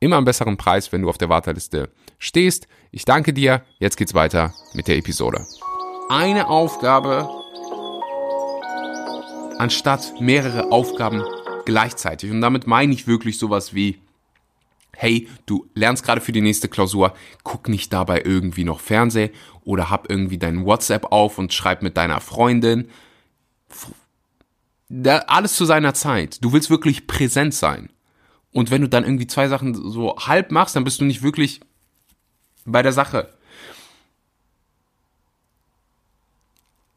immer 0.00 0.16
einen 0.16 0.24
besseren 0.24 0.56
Preis, 0.56 0.92
wenn 0.92 1.02
du 1.02 1.08
auf 1.08 1.18
der 1.18 1.28
Warteliste 1.28 1.90
stehst. 2.18 2.68
Ich 2.90 3.04
danke 3.04 3.32
dir. 3.32 3.62
Jetzt 3.78 3.96
geht's 3.96 4.14
weiter 4.14 4.54
mit 4.74 4.88
der 4.88 4.96
Episode. 4.96 5.44
Eine 6.08 6.48
Aufgabe 6.48 7.28
anstatt 9.58 10.20
mehrere 10.20 10.70
Aufgaben 10.70 11.22
gleichzeitig. 11.64 12.30
Und 12.30 12.40
damit 12.40 12.66
meine 12.66 12.92
ich 12.92 13.06
wirklich 13.06 13.38
sowas 13.38 13.74
wie, 13.74 13.98
hey, 14.96 15.28
du 15.46 15.68
lernst 15.74 16.04
gerade 16.04 16.20
für 16.20 16.32
die 16.32 16.40
nächste 16.40 16.68
Klausur, 16.68 17.12
guck 17.42 17.68
nicht 17.68 17.92
dabei 17.92 18.22
irgendwie 18.24 18.64
noch 18.64 18.80
Fernseh 18.80 19.30
oder 19.64 19.90
hab 19.90 20.08
irgendwie 20.10 20.38
dein 20.38 20.64
WhatsApp 20.64 21.12
auf 21.12 21.38
und 21.38 21.52
schreib 21.52 21.82
mit 21.82 21.96
deiner 21.96 22.20
Freundin. 22.20 22.88
Da, 24.88 25.18
alles 25.26 25.54
zu 25.54 25.64
seiner 25.64 25.94
Zeit. 25.94 26.42
Du 26.42 26.52
willst 26.52 26.70
wirklich 26.70 27.06
präsent 27.06 27.54
sein. 27.54 27.90
Und 28.52 28.70
wenn 28.70 28.80
du 28.80 28.88
dann 28.88 29.04
irgendwie 29.04 29.26
zwei 29.26 29.48
Sachen 29.48 29.74
so 29.74 30.16
halb 30.16 30.50
machst, 30.50 30.74
dann 30.76 30.84
bist 30.84 31.00
du 31.00 31.04
nicht 31.04 31.22
wirklich 31.22 31.60
bei 32.64 32.82
der 32.82 32.92
Sache. 32.92 33.32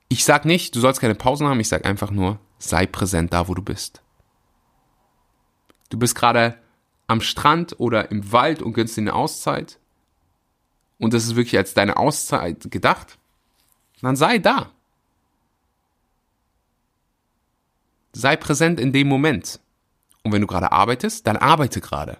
Ich 0.07 0.25
sag 0.25 0.45
nicht, 0.45 0.75
du 0.75 0.79
sollst 0.79 1.01
keine 1.01 1.15
Pausen 1.15 1.47
haben, 1.47 1.59
ich 1.59 1.69
sag 1.69 1.85
einfach 1.85 2.11
nur, 2.11 2.39
sei 2.59 2.85
präsent 2.85 3.33
da, 3.33 3.47
wo 3.47 3.53
du 3.53 3.61
bist. 3.61 4.01
Du 5.89 5.97
bist 5.97 6.15
gerade 6.15 6.57
am 7.07 7.21
Strand 7.21 7.79
oder 7.79 8.11
im 8.11 8.31
Wald 8.31 8.61
und 8.61 8.73
gönnst 8.73 8.95
dir 8.95 9.01
eine 9.01 9.13
Auszeit. 9.13 9.79
Und 10.97 11.13
das 11.13 11.25
ist 11.25 11.35
wirklich 11.35 11.57
als 11.57 11.73
deine 11.73 11.97
Auszeit 11.97 12.71
gedacht. 12.71 13.17
Dann 14.01 14.15
sei 14.15 14.39
da. 14.39 14.71
Sei 18.13 18.35
präsent 18.35 18.79
in 18.79 18.91
dem 18.91 19.07
Moment. 19.07 19.59
Und 20.23 20.31
wenn 20.31 20.41
du 20.41 20.47
gerade 20.47 20.71
arbeitest, 20.71 21.25
dann 21.27 21.37
arbeite 21.37 21.81
gerade. 21.81 22.17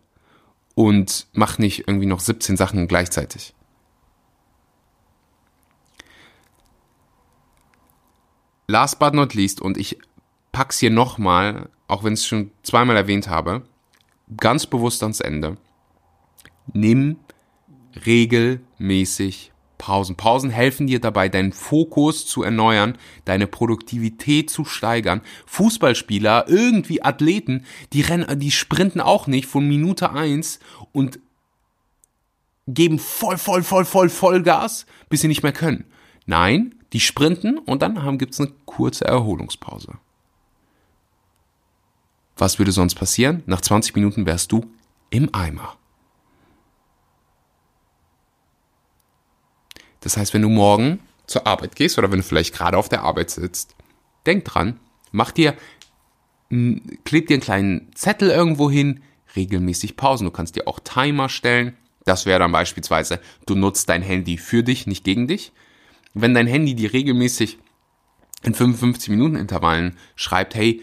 Und 0.73 1.27
mach 1.33 1.57
nicht 1.57 1.87
irgendwie 1.87 2.05
noch 2.05 2.19
17 2.19 2.57
Sachen 2.57 2.87
gleichzeitig. 2.87 3.53
Last 8.67 8.99
but 8.99 9.13
not 9.13 9.33
least, 9.33 9.59
und 9.59 9.77
ich 9.77 9.97
pack's 10.53 10.79
hier 10.79 10.91
nochmal 10.91 11.69
auch 11.91 12.05
wenn 12.05 12.13
ich 12.13 12.21
es 12.21 12.25
schon 12.25 12.51
zweimal 12.63 12.95
erwähnt 12.95 13.27
habe, 13.27 13.63
ganz 14.37 14.65
bewusst 14.65 15.03
ans 15.03 15.19
Ende. 15.19 15.57
Nimm 16.71 17.17
regelmäßig 18.05 19.50
Pausen. 19.81 20.15
Pausen 20.15 20.51
helfen 20.51 20.85
dir 20.85 20.99
dabei, 20.99 21.27
deinen 21.27 21.53
Fokus 21.53 22.27
zu 22.27 22.43
erneuern, 22.43 22.99
deine 23.25 23.47
Produktivität 23.47 24.51
zu 24.51 24.63
steigern. 24.63 25.21
Fußballspieler, 25.47 26.45
irgendwie 26.47 27.01
Athleten, 27.01 27.65
die 27.91 28.01
rennen, 28.01 28.39
die 28.39 28.51
sprinten 28.51 29.01
auch 29.01 29.25
nicht 29.25 29.47
von 29.47 29.67
Minute 29.67 30.11
eins 30.11 30.59
und 30.91 31.19
geben 32.67 32.99
voll, 32.99 33.39
voll, 33.39 33.63
voll, 33.63 33.83
voll, 33.83 34.09
voll 34.09 34.43
Gas, 34.43 34.85
bis 35.09 35.21
sie 35.21 35.27
nicht 35.27 35.41
mehr 35.41 35.51
können. 35.51 35.85
Nein, 36.27 36.75
die 36.93 36.99
sprinten 36.99 37.57
und 37.57 37.81
dann 37.81 38.19
gibt 38.19 38.33
es 38.33 38.39
eine 38.39 38.51
kurze 38.65 39.05
Erholungspause. 39.05 39.93
Was 42.37 42.59
würde 42.59 42.71
sonst 42.71 42.93
passieren? 42.93 43.41
Nach 43.47 43.61
20 43.61 43.95
Minuten 43.95 44.27
wärst 44.27 44.51
du 44.51 44.63
im 45.09 45.33
Eimer. 45.33 45.75
Das 50.01 50.17
heißt, 50.17 50.33
wenn 50.33 50.41
du 50.41 50.49
morgen 50.49 50.99
zur 51.27 51.47
Arbeit 51.47 51.75
gehst 51.75 51.97
oder 51.97 52.11
wenn 52.11 52.19
du 52.19 52.23
vielleicht 52.23 52.53
gerade 52.53 52.77
auf 52.77 52.89
der 52.89 53.03
Arbeit 53.03 53.29
sitzt, 53.29 53.75
denk 54.25 54.45
dran, 54.45 54.79
mach 55.11 55.31
dir, 55.31 55.55
kleb 56.49 57.27
dir 57.27 57.35
einen 57.35 57.41
kleinen 57.41 57.95
Zettel 57.95 58.29
irgendwo 58.29 58.69
hin, 58.69 59.01
regelmäßig 59.35 59.95
Pausen. 59.95 60.25
Du 60.25 60.31
kannst 60.31 60.55
dir 60.55 60.67
auch 60.67 60.79
Timer 60.79 61.29
stellen. 61.29 61.77
Das 62.03 62.25
wäre 62.25 62.39
dann 62.39 62.51
beispielsweise, 62.51 63.21
du 63.45 63.55
nutzt 63.55 63.87
dein 63.87 64.01
Handy 64.01 64.37
für 64.37 64.63
dich, 64.63 64.87
nicht 64.87 65.03
gegen 65.03 65.27
dich. 65.27 65.53
Wenn 66.13 66.33
dein 66.33 66.47
Handy 66.47 66.75
dir 66.75 66.91
regelmäßig 66.91 67.59
in 68.43 68.53
55 68.53 69.09
Minuten 69.09 69.35
Intervallen 69.35 69.97
schreibt, 70.15 70.55
hey, 70.55 70.81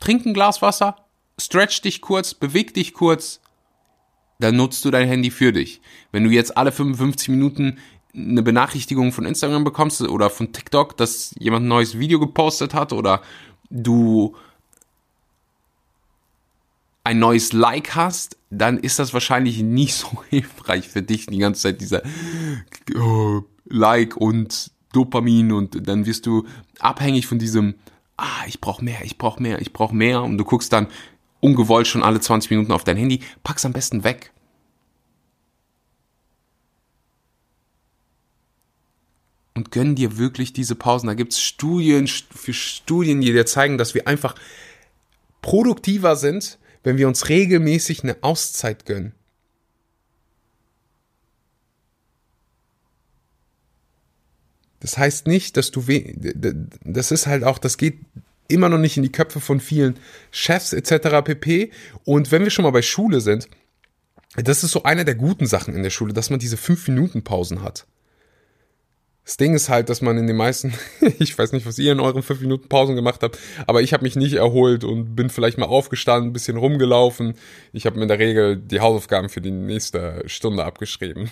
trink 0.00 0.26
ein 0.26 0.34
Glas 0.34 0.62
Wasser, 0.62 0.96
stretch 1.38 1.82
dich 1.82 2.00
kurz, 2.00 2.34
beweg 2.34 2.74
dich 2.74 2.94
kurz, 2.94 3.40
dann 4.40 4.56
nutzt 4.56 4.84
du 4.84 4.90
dein 4.90 5.06
Handy 5.06 5.30
für 5.30 5.52
dich. 5.52 5.80
Wenn 6.12 6.24
du 6.24 6.30
jetzt 6.30 6.56
alle 6.56 6.72
55 6.72 7.28
Minuten 7.28 7.78
eine 8.18 8.42
Benachrichtigung 8.42 9.12
von 9.12 9.24
Instagram 9.24 9.64
bekommst 9.64 10.00
oder 10.02 10.30
von 10.30 10.52
TikTok, 10.52 10.96
dass 10.96 11.34
jemand 11.38 11.64
ein 11.64 11.68
neues 11.68 11.98
Video 11.98 12.18
gepostet 12.18 12.74
hat 12.74 12.92
oder 12.92 13.22
du 13.70 14.34
ein 17.04 17.18
neues 17.18 17.52
Like 17.52 17.94
hast, 17.94 18.36
dann 18.50 18.78
ist 18.78 18.98
das 18.98 19.14
wahrscheinlich 19.14 19.62
nicht 19.62 19.94
so 19.94 20.08
hilfreich 20.30 20.88
für 20.88 21.02
dich, 21.02 21.26
die 21.26 21.38
ganze 21.38 21.62
Zeit 21.62 21.80
dieser 21.80 22.02
oh, 22.96 23.42
Like 23.66 24.16
und 24.16 24.70
Dopamin 24.92 25.52
und 25.52 25.86
dann 25.88 26.06
wirst 26.06 26.26
du 26.26 26.46
abhängig 26.80 27.26
von 27.26 27.38
diesem 27.38 27.74
ah, 28.18 28.44
ich 28.46 28.60
brauche 28.60 28.84
mehr, 28.84 29.02
ich 29.04 29.16
brauche 29.16 29.42
mehr, 29.42 29.60
ich 29.62 29.72
brauche 29.72 29.94
mehr 29.94 30.22
und 30.22 30.36
du 30.36 30.44
guckst 30.44 30.72
dann 30.72 30.88
ungewollt 31.40 31.86
schon 31.86 32.02
alle 32.02 32.20
20 32.20 32.50
Minuten 32.50 32.72
auf 32.72 32.84
dein 32.84 32.96
Handy, 32.96 33.20
pack's 33.42 33.64
am 33.64 33.72
besten 33.72 34.04
weg. 34.04 34.32
Und 39.58 39.72
gönn 39.72 39.96
dir 39.96 40.18
wirklich 40.18 40.52
diese 40.52 40.76
Pausen. 40.76 41.08
Da 41.08 41.14
gibt's 41.14 41.40
Studien 41.40 42.06
für 42.06 42.52
Studien, 42.52 43.20
die 43.20 43.32
dir 43.32 43.44
zeigen, 43.44 43.76
dass 43.76 43.92
wir 43.92 44.06
einfach 44.06 44.36
produktiver 45.42 46.14
sind, 46.14 46.60
wenn 46.84 46.96
wir 46.96 47.08
uns 47.08 47.28
regelmäßig 47.28 48.04
eine 48.04 48.18
Auszeit 48.20 48.86
gönnen. 48.86 49.16
Das 54.78 54.96
heißt 54.96 55.26
nicht, 55.26 55.56
dass 55.56 55.72
du 55.72 55.88
weh, 55.88 56.14
das 56.84 57.10
ist 57.10 57.26
halt 57.26 57.42
auch, 57.42 57.58
das 57.58 57.78
geht 57.78 57.98
immer 58.46 58.68
noch 58.68 58.78
nicht 58.78 58.96
in 58.96 59.02
die 59.02 59.10
Köpfe 59.10 59.40
von 59.40 59.58
vielen 59.58 59.98
Chefs 60.30 60.72
etc. 60.72 61.24
pp. 61.24 61.72
Und 62.04 62.30
wenn 62.30 62.44
wir 62.44 62.50
schon 62.50 62.62
mal 62.62 62.70
bei 62.70 62.82
Schule 62.82 63.20
sind, 63.20 63.48
das 64.36 64.62
ist 64.62 64.70
so 64.70 64.84
eine 64.84 65.04
der 65.04 65.16
guten 65.16 65.46
Sachen 65.46 65.74
in 65.74 65.82
der 65.82 65.90
Schule, 65.90 66.12
dass 66.12 66.30
man 66.30 66.38
diese 66.38 66.54
5-Minuten-Pausen 66.54 67.60
hat. 67.60 67.88
Das 69.28 69.36
Ding 69.36 69.52
ist 69.54 69.68
halt, 69.68 69.90
dass 69.90 70.00
man 70.00 70.16
in 70.16 70.26
den 70.26 70.38
meisten, 70.38 70.72
ich 71.18 71.36
weiß 71.36 71.52
nicht, 71.52 71.66
was 71.66 71.78
ihr 71.78 71.92
in 71.92 72.00
euren 72.00 72.22
5 72.22 72.40
Minuten 72.40 72.70
Pausen 72.70 72.96
gemacht 72.96 73.22
habt, 73.22 73.38
aber 73.66 73.82
ich 73.82 73.92
habe 73.92 74.04
mich 74.04 74.16
nicht 74.16 74.32
erholt 74.32 74.84
und 74.84 75.16
bin 75.16 75.28
vielleicht 75.28 75.58
mal 75.58 75.66
aufgestanden, 75.66 76.30
ein 76.30 76.32
bisschen 76.32 76.56
rumgelaufen. 76.56 77.34
Ich 77.74 77.84
habe 77.84 77.96
mir 77.96 78.04
in 78.04 78.08
der 78.08 78.18
Regel 78.18 78.56
die 78.56 78.80
Hausaufgaben 78.80 79.28
für 79.28 79.42
die 79.42 79.50
nächste 79.50 80.22
Stunde 80.24 80.64
abgeschrieben. 80.64 81.30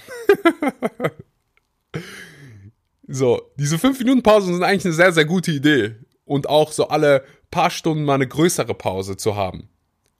so, 3.08 3.40
diese 3.58 3.78
5 3.78 3.98
Minuten 4.00 4.22
Pausen 4.22 4.52
sind 4.52 4.62
eigentlich 4.62 4.84
eine 4.84 4.92
sehr, 4.92 5.12
sehr 5.12 5.24
gute 5.24 5.52
Idee. 5.52 5.94
Und 6.26 6.50
auch 6.50 6.72
so 6.72 6.88
alle 6.88 7.24
paar 7.50 7.70
Stunden 7.70 8.04
mal 8.04 8.16
eine 8.16 8.28
größere 8.28 8.74
Pause 8.74 9.16
zu 9.16 9.36
haben. 9.36 9.70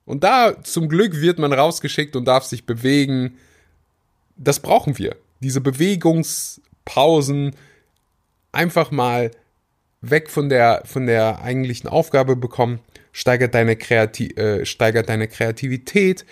Und 0.03 0.23
da 0.23 0.63
zum 0.63 0.89
Glück 0.89 1.21
wird 1.21 1.37
man 1.37 1.53
rausgeschickt 1.53 2.15
und 2.15 2.25
darf 2.25 2.43
sich 2.43 2.65
bewegen. 2.65 3.37
Das 4.35 4.61
brauchen 4.61 4.97
wir. 4.97 5.15
Diese 5.41 5.61
Bewegungspausen 5.61 7.53
einfach 8.57 8.91
mal 8.91 9.31
weg 10.01 10.29
von 10.29 10.49
der, 10.49 10.83
von 10.85 11.05
der 11.05 11.41
eigentlichen 11.41 11.89
Aufgabe 11.89 12.35
bekommen, 12.35 12.79
steigert 13.11 13.55
deine, 13.55 13.75
Kreati 13.75 14.27
äh, 14.35 14.65
steigert 14.65 15.09
deine 15.09 15.27
Kreativität. 15.27 16.25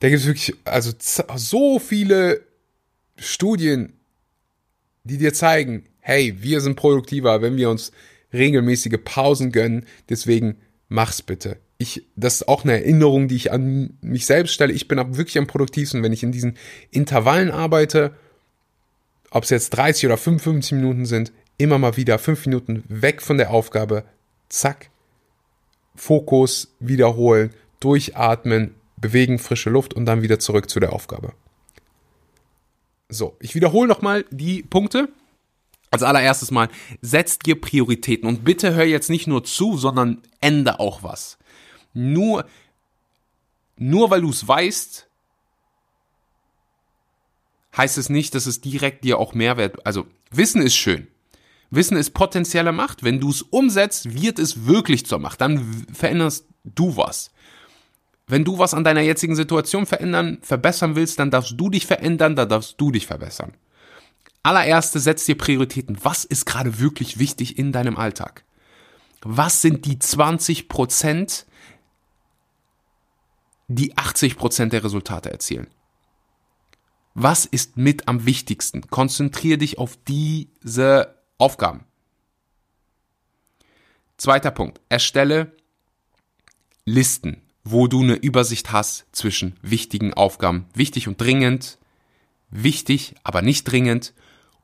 Da 0.00 0.08
gibt 0.08 0.20
es 0.20 0.26
wirklich 0.26 0.54
also 0.64 0.92
so 0.98 1.78
viele 1.78 2.42
Studien, 3.16 3.92
die 5.04 5.18
dir 5.18 5.32
zeigen, 5.32 5.84
hey, 6.00 6.36
wir 6.40 6.60
sind 6.60 6.76
produktiver, 6.76 7.42
wenn 7.42 7.56
wir 7.56 7.70
uns 7.70 7.92
regelmäßige 8.32 8.98
Pausen 9.04 9.52
gönnen. 9.52 9.86
Deswegen 10.08 10.58
mach's 10.88 11.22
bitte 11.22 11.58
ich, 11.78 12.04
das 12.16 12.36
ist 12.36 12.48
auch 12.48 12.64
eine 12.64 12.72
Erinnerung, 12.72 13.28
die 13.28 13.36
ich 13.36 13.52
an 13.52 13.96
mich 14.00 14.26
selbst 14.26 14.52
stelle. 14.52 14.72
Ich 14.72 14.88
bin 14.88 14.98
wirklich 15.16 15.38
am 15.38 15.46
produktivsten, 15.46 16.02
wenn 16.02 16.12
ich 16.12 16.24
in 16.24 16.32
diesen 16.32 16.58
Intervallen 16.90 17.52
arbeite, 17.52 18.14
ob 19.30 19.44
es 19.44 19.50
jetzt 19.50 19.70
30 19.70 20.06
oder 20.06 20.16
55 20.16 20.72
Minuten 20.72 21.06
sind, 21.06 21.32
immer 21.58 21.78
mal 21.78 21.96
wieder 21.96 22.18
fünf 22.18 22.46
Minuten 22.46 22.84
weg 22.88 23.20
von 23.22 23.36
der 23.36 23.50
Aufgabe, 23.50 24.04
zack, 24.48 24.90
Fokus 25.94 26.74
wiederholen, 26.80 27.50
durchatmen, 27.80 28.74
bewegen, 28.96 29.38
frische 29.38 29.70
Luft 29.70 29.94
und 29.94 30.06
dann 30.06 30.22
wieder 30.22 30.38
zurück 30.38 30.70
zu 30.70 30.80
der 30.80 30.92
Aufgabe. 30.92 31.32
So, 33.08 33.36
ich 33.40 33.54
wiederhole 33.54 33.88
nochmal 33.88 34.24
die 34.30 34.62
Punkte. 34.62 35.08
Als 35.90 36.02
allererstes 36.02 36.50
mal, 36.50 36.68
setzt 37.00 37.46
dir 37.46 37.58
Prioritäten 37.58 38.28
und 38.28 38.44
bitte 38.44 38.74
hör 38.74 38.84
jetzt 38.84 39.08
nicht 39.08 39.26
nur 39.26 39.44
zu, 39.44 39.78
sondern 39.78 40.22
ende 40.40 40.80
auch 40.80 41.02
was 41.02 41.38
nur, 41.98 42.46
nur 43.76 44.10
weil 44.10 44.20
du 44.20 44.30
es 44.30 44.46
weißt, 44.46 45.08
heißt 47.76 47.98
es 47.98 48.08
nicht, 48.08 48.34
dass 48.34 48.46
es 48.46 48.60
direkt 48.60 49.04
dir 49.04 49.18
auch 49.18 49.34
Mehrwert, 49.34 49.84
also 49.86 50.06
Wissen 50.30 50.62
ist 50.62 50.76
schön. 50.76 51.08
Wissen 51.70 51.96
ist 51.96 52.10
potenzielle 52.10 52.72
Macht. 52.72 53.02
Wenn 53.02 53.20
du 53.20 53.30
es 53.30 53.42
umsetzt, 53.42 54.14
wird 54.20 54.38
es 54.38 54.66
wirklich 54.66 55.06
zur 55.06 55.18
Macht. 55.18 55.40
Dann 55.40 55.86
veränderst 55.92 56.46
du 56.64 56.96
was. 56.96 57.30
Wenn 58.26 58.44
du 58.44 58.58
was 58.58 58.74
an 58.74 58.84
deiner 58.84 59.00
jetzigen 59.00 59.36
Situation 59.36 59.86
verändern, 59.86 60.38
verbessern 60.42 60.96
willst, 60.96 61.18
dann 61.18 61.30
darfst 61.30 61.54
du 61.56 61.70
dich 61.70 61.86
verändern, 61.86 62.36
dann 62.36 62.48
darfst 62.48 62.74
du 62.78 62.90
dich 62.90 63.06
verbessern. 63.06 63.54
Allererste, 64.42 65.00
setz 65.00 65.24
dir 65.24 65.36
Prioritäten. 65.36 65.98
Was 66.02 66.24
ist 66.24 66.46
gerade 66.46 66.78
wirklich 66.78 67.18
wichtig 67.18 67.58
in 67.58 67.72
deinem 67.72 67.96
Alltag? 67.96 68.44
Was 69.22 69.62
sind 69.62 69.84
die 69.84 69.98
20 69.98 70.68
Prozent, 70.68 71.46
die 73.68 73.94
80% 73.94 74.70
der 74.70 74.82
Resultate 74.82 75.30
erzielen. 75.30 75.68
Was 77.14 77.44
ist 77.44 77.76
mit 77.76 78.08
am 78.08 78.24
wichtigsten? 78.26 78.82
Konzentriere 78.88 79.58
dich 79.58 79.78
auf 79.78 79.98
diese 80.08 81.17
Aufgaben. 81.38 81.84
Zweiter 84.16 84.50
Punkt. 84.50 84.80
Erstelle 84.88 85.52
Listen, 86.84 87.42
wo 87.64 87.86
du 87.86 88.02
eine 88.02 88.14
Übersicht 88.14 88.72
hast 88.72 89.06
zwischen 89.12 89.56
wichtigen 89.62 90.14
Aufgaben. 90.14 90.66
Wichtig 90.74 91.06
und 91.06 91.20
dringend, 91.20 91.78
wichtig, 92.50 93.14
aber 93.24 93.42
nicht 93.42 93.64
dringend, 93.64 94.14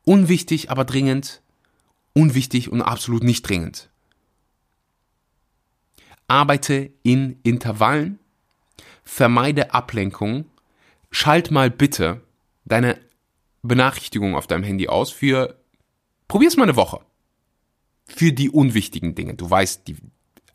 unwichtig, 0.05 0.71
aber 0.71 0.85
dringend, 0.85 1.43
unwichtig 2.15 2.73
und 2.73 2.83
absolut 2.83 3.23
nicht 3.23 3.49
dringend. 3.49 3.91
Arbeite 6.27 6.91
in 7.03 7.39
Intervallen 7.43 8.19
vermeide 9.05 9.75
Ablenkung, 9.75 10.47
schalt 11.11 11.51
mal 11.51 11.71
bitte 11.71 12.23
deine 12.65 12.99
Benachrichtigung 13.63 14.35
auf 14.35 14.47
deinem 14.47 14.65
Handy 14.65 14.89
aus 14.89 15.11
für, 15.11 15.59
probier's 16.35 16.57
mal 16.57 16.65
eine 16.65 16.77
Woche. 16.77 17.01
Für 18.07 18.33
die 18.33 18.51
unwichtigen 18.51 19.15
Dinge. 19.15 19.35
Du 19.35 19.49
weißt, 19.49 19.87
die, 19.87 19.97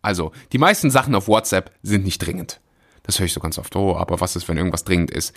also, 0.02 0.32
die 0.52 0.58
meisten 0.58 0.92
Sachen 0.92 1.16
auf 1.16 1.28
WhatsApp 1.28 1.72
sind 1.82 2.04
nicht 2.04 2.20
dringend. 2.20 2.60
Das 3.04 3.18
höre 3.18 3.26
ich 3.26 3.34
so 3.34 3.40
ganz 3.40 3.58
oft. 3.58 3.76
Oh, 3.76 3.96
aber 3.96 4.20
was 4.20 4.36
ist, 4.36 4.48
wenn 4.48 4.58
irgendwas 4.58 4.84
dringend 4.84 5.10
ist? 5.10 5.34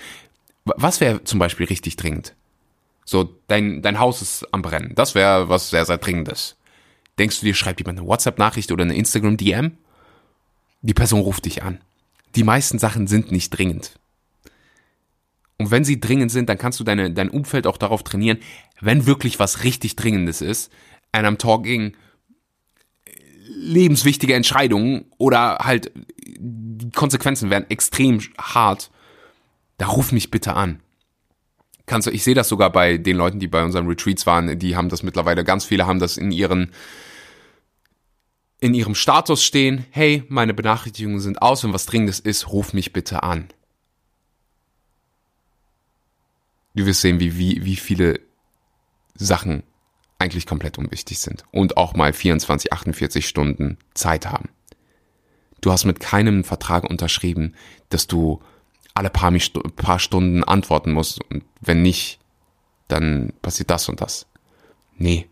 Was 0.64 1.00
wäre 1.00 1.24
zum 1.24 1.38
Beispiel 1.38 1.66
richtig 1.66 1.96
dringend? 1.96 2.34
So, 3.04 3.36
dein, 3.46 3.82
dein 3.82 3.98
Haus 3.98 4.20
ist 4.20 4.46
am 4.52 4.62
Brennen. 4.62 4.94
Das 4.94 5.14
wäre 5.14 5.48
was 5.48 5.70
sehr, 5.70 5.84
sehr 5.84 5.98
Dringendes. 5.98 6.56
Denkst 7.18 7.40
du 7.40 7.46
dir, 7.46 7.54
schreibt 7.54 7.80
jemand 7.80 7.98
eine 7.98 8.08
WhatsApp-Nachricht 8.08 8.70
oder 8.72 8.82
eine 8.82 8.94
Instagram-DM? 8.94 9.78
Die 10.82 10.94
Person 10.94 11.20
ruft 11.20 11.44
dich 11.44 11.62
an 11.62 11.78
die 12.34 12.44
meisten 12.44 12.78
Sachen 12.78 13.06
sind 13.06 13.32
nicht 13.32 13.50
dringend. 13.50 13.98
Und 15.58 15.70
wenn 15.70 15.84
sie 15.84 16.00
dringend 16.00 16.32
sind, 16.32 16.48
dann 16.48 16.58
kannst 16.58 16.80
du 16.80 16.84
deine, 16.84 17.12
dein 17.12 17.30
Umfeld 17.30 17.66
auch 17.66 17.76
darauf 17.76 18.02
trainieren, 18.02 18.38
wenn 18.82 19.06
wirklich 19.06 19.38
was 19.38 19.64
richtig 19.64 19.96
Dringendes 19.96 20.42
ist, 20.42 20.70
and 21.12 21.26
I'm 21.26 21.38
talking 21.38 21.96
lebenswichtige 23.46 24.34
Entscheidungen 24.34 25.06
oder 25.18 25.58
halt 25.60 25.92
die 26.38 26.90
Konsequenzen 26.90 27.48
werden 27.48 27.66
extrem 27.68 28.20
hart, 28.38 28.90
da 29.78 29.86
ruf 29.86 30.10
mich 30.10 30.30
bitte 30.30 30.54
an. 30.54 30.80
Kannst 31.86 32.08
du, 32.08 32.12
ich 32.12 32.24
sehe 32.24 32.34
das 32.34 32.48
sogar 32.48 32.70
bei 32.70 32.98
den 32.98 33.16
Leuten, 33.16 33.38
die 33.38 33.46
bei 33.46 33.64
unseren 33.64 33.86
Retreats 33.86 34.26
waren, 34.26 34.58
die 34.58 34.76
haben 34.76 34.88
das 34.88 35.02
mittlerweile, 35.02 35.44
ganz 35.44 35.64
viele 35.64 35.86
haben 35.86 36.00
das 36.00 36.16
in 36.16 36.32
ihren 36.32 36.72
in 38.58 38.74
ihrem 38.74 38.94
Status 38.94 39.44
stehen, 39.44 39.86
hey, 39.90 40.22
meine 40.28 40.54
Benachrichtigungen 40.54 41.18
sind 41.18 41.42
aus, 41.42 41.64
wenn 41.64 41.72
was 41.72 41.86
Dringendes 41.86 42.20
ist, 42.20 42.48
ruf 42.52 42.72
mich 42.72 42.92
bitte 42.92 43.24
an. 43.24 43.48
Du 46.74 46.86
wirst 46.86 47.00
sehen, 47.00 47.18
wie, 47.18 47.38
wie, 47.38 47.64
wie 47.64 47.76
viele 47.76 48.20
Sachen 49.14 49.62
eigentlich 50.18 50.46
komplett 50.46 50.78
unwichtig 50.78 51.18
sind 51.18 51.44
und 51.50 51.76
auch 51.76 51.94
mal 51.94 52.12
24, 52.12 52.72
48 52.72 53.26
Stunden 53.28 53.78
Zeit 53.94 54.26
haben. 54.26 54.48
Du 55.60 55.70
hast 55.72 55.84
mit 55.84 56.00
keinem 56.00 56.44
Vertrag 56.44 56.84
unterschrieben, 56.84 57.54
dass 57.88 58.06
du 58.06 58.42
alle 58.94 59.10
paar, 59.10 59.32
paar 59.76 59.98
Stunden 59.98 60.44
antworten 60.44 60.92
musst 60.92 61.22
und 61.30 61.44
wenn 61.60 61.82
nicht, 61.82 62.18
dann 62.88 63.32
passiert 63.42 63.70
das 63.70 63.88
und 63.88 64.00
das. 64.00 64.26
Nee. 64.96 65.28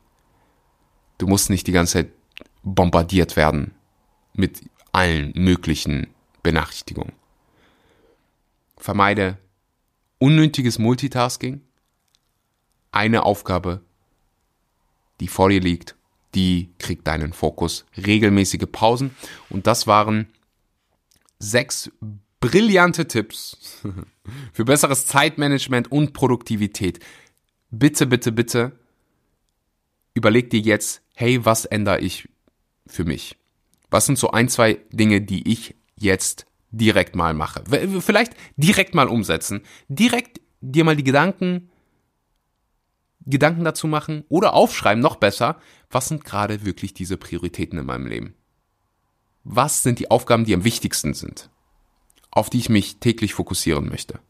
Du 1.18 1.26
musst 1.26 1.50
nicht 1.50 1.66
die 1.66 1.72
ganze 1.72 1.92
Zeit 1.94 2.12
bombardiert 2.62 3.36
werden 3.36 3.74
mit 4.32 4.62
allen 4.92 5.32
möglichen 5.34 6.08
Benachrichtigungen. 6.42 7.12
Vermeide 8.76 9.38
unnötiges 10.18 10.78
Multitasking. 10.78 11.60
Eine 12.92 13.24
Aufgabe, 13.24 13.82
die 15.20 15.28
vor 15.28 15.50
dir 15.50 15.60
liegt, 15.60 15.96
die 16.34 16.70
kriegt 16.78 17.06
deinen 17.06 17.32
Fokus. 17.32 17.86
Regelmäßige 17.96 18.66
Pausen. 18.70 19.14
Und 19.48 19.66
das 19.66 19.86
waren 19.86 20.28
sechs 21.38 21.90
brillante 22.40 23.06
Tipps 23.06 23.82
für 24.52 24.64
besseres 24.64 25.06
Zeitmanagement 25.06 25.90
und 25.92 26.12
Produktivität. 26.12 27.00
Bitte, 27.70 28.06
bitte, 28.06 28.32
bitte 28.32 28.72
überleg 30.14 30.50
dir 30.50 30.60
jetzt, 30.60 31.02
hey, 31.14 31.44
was 31.44 31.64
ändere 31.64 32.00
ich 32.00 32.28
für 32.86 33.04
mich? 33.04 33.36
Was 33.90 34.06
sind 34.06 34.18
so 34.18 34.30
ein, 34.30 34.48
zwei 34.48 34.80
Dinge, 34.92 35.20
die 35.20 35.50
ich 35.50 35.74
jetzt 35.96 36.46
direkt 36.70 37.16
mal 37.16 37.34
mache? 37.34 37.64
Vielleicht 38.00 38.34
direkt 38.56 38.94
mal 38.94 39.08
umsetzen, 39.08 39.62
direkt 39.88 40.40
dir 40.60 40.84
mal 40.84 40.96
die 40.96 41.04
Gedanken, 41.04 41.70
Gedanken 43.26 43.64
dazu 43.64 43.86
machen 43.86 44.24
oder 44.28 44.54
aufschreiben, 44.54 45.02
noch 45.02 45.16
besser, 45.16 45.60
was 45.90 46.08
sind 46.08 46.24
gerade 46.24 46.64
wirklich 46.64 46.94
diese 46.94 47.16
Prioritäten 47.16 47.78
in 47.78 47.86
meinem 47.86 48.06
Leben? 48.06 48.34
Was 49.44 49.82
sind 49.82 49.98
die 49.98 50.10
Aufgaben, 50.10 50.44
die 50.44 50.54
am 50.54 50.64
wichtigsten 50.64 51.14
sind, 51.14 51.50
auf 52.30 52.50
die 52.50 52.58
ich 52.58 52.68
mich 52.68 52.98
täglich 52.98 53.34
fokussieren 53.34 53.88
möchte? 53.88 54.20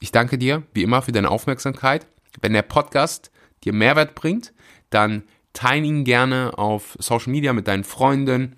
Ich 0.00 0.12
danke 0.12 0.38
dir, 0.38 0.64
wie 0.74 0.82
immer, 0.82 1.02
für 1.02 1.12
deine 1.12 1.30
Aufmerksamkeit. 1.30 2.06
Wenn 2.40 2.52
der 2.52 2.62
Podcast 2.62 3.30
dir 3.64 3.72
Mehrwert 3.72 4.14
bringt, 4.14 4.52
dann 4.90 5.24
Teile 5.54 5.86
ihn 5.86 6.04
gerne 6.04 6.58
auf 6.58 6.96
Social 6.98 7.30
Media 7.30 7.52
mit 7.52 7.68
deinen 7.68 7.84
Freunden 7.84 8.56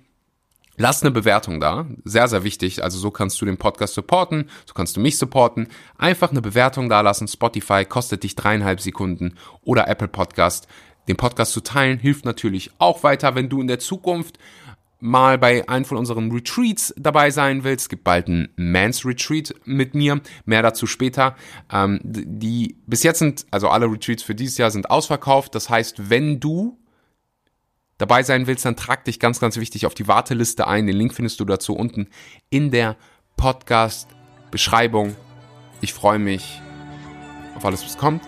Lass 0.79 1.01
eine 1.01 1.09
Bewertung 1.09 1.59
da. 1.59 1.87
Sehr, 2.03 2.27
sehr 2.27 2.43
wichtig. 2.43 2.83
Also 2.83 2.99
so 2.99 3.09
kannst 3.09 3.41
du 3.41 3.45
den 3.45 3.57
Podcast 3.57 3.95
supporten, 3.95 4.47
so 4.67 4.75
kannst 4.75 4.95
du 4.95 4.99
mich 4.99 5.17
supporten. 5.17 5.67
Einfach 5.97 6.29
eine 6.29 6.41
Bewertung 6.41 6.87
da 6.87 7.01
lassen. 7.01 7.27
Spotify 7.27 7.83
kostet 7.83 8.23
dich 8.23 8.35
dreieinhalb 8.35 8.79
Sekunden 8.79 9.33
oder 9.63 9.87
Apple 9.87 10.07
Podcast. 10.07 10.67
Den 11.07 11.17
Podcast 11.17 11.53
zu 11.53 11.61
teilen 11.61 11.97
hilft 11.97 12.25
natürlich 12.25 12.71
auch 12.77 13.03
weiter, 13.03 13.33
wenn 13.33 13.49
du 13.49 13.59
in 13.59 13.67
der 13.67 13.79
Zukunft 13.79 14.37
mal 14.99 15.37
bei 15.37 15.67
einem 15.67 15.85
von 15.85 15.97
unseren 15.97 16.31
Retreats 16.31 16.93
dabei 16.97 17.31
sein 17.31 17.63
willst. 17.63 17.85
Es 17.85 17.89
gibt 17.89 18.03
bald 18.03 18.27
ein 18.27 18.49
Mans 18.55 19.03
Retreat 19.03 19.55
mit 19.65 19.95
mir. 19.95 20.21
Mehr 20.45 20.61
dazu 20.61 20.85
später. 20.85 21.35
Ähm, 21.71 21.99
die 22.03 22.77
bis 22.85 23.01
jetzt 23.01 23.19
sind, 23.19 23.45
also 23.49 23.69
alle 23.69 23.91
Retreats 23.91 24.21
für 24.21 24.35
dieses 24.35 24.57
Jahr 24.57 24.69
sind 24.69 24.89
ausverkauft. 24.91 25.55
Das 25.55 25.69
heißt, 25.69 26.09
wenn 26.09 26.39
du 26.39 26.77
dabei 27.97 28.23
sein 28.23 28.47
willst, 28.47 28.65
dann 28.65 28.75
trag 28.75 29.05
dich 29.05 29.19
ganz, 29.19 29.39
ganz 29.39 29.57
wichtig 29.57 29.85
auf 29.85 29.93
die 29.93 30.07
Warteliste 30.07 30.67
ein. 30.67 30.87
Den 30.87 30.95
Link 30.95 31.13
findest 31.13 31.39
du 31.39 31.45
dazu 31.45 31.75
unten 31.75 32.07
in 32.49 32.71
der 32.71 32.95
Podcast-Beschreibung. 33.37 35.15
Ich 35.81 35.93
freue 35.93 36.19
mich 36.19 36.61
auf 37.55 37.65
alles, 37.65 37.83
was 37.83 37.97
kommt. 37.97 38.23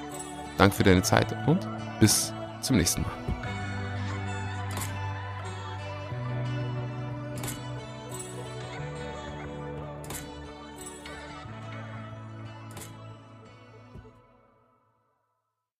Danke 0.57 0.75
für 0.75 0.83
deine 0.83 1.03
Zeit 1.03 1.35
und 1.47 1.67
bis 1.99 2.33
zum 2.61 2.77
nächsten 2.77 3.03
Mal. 3.03 3.28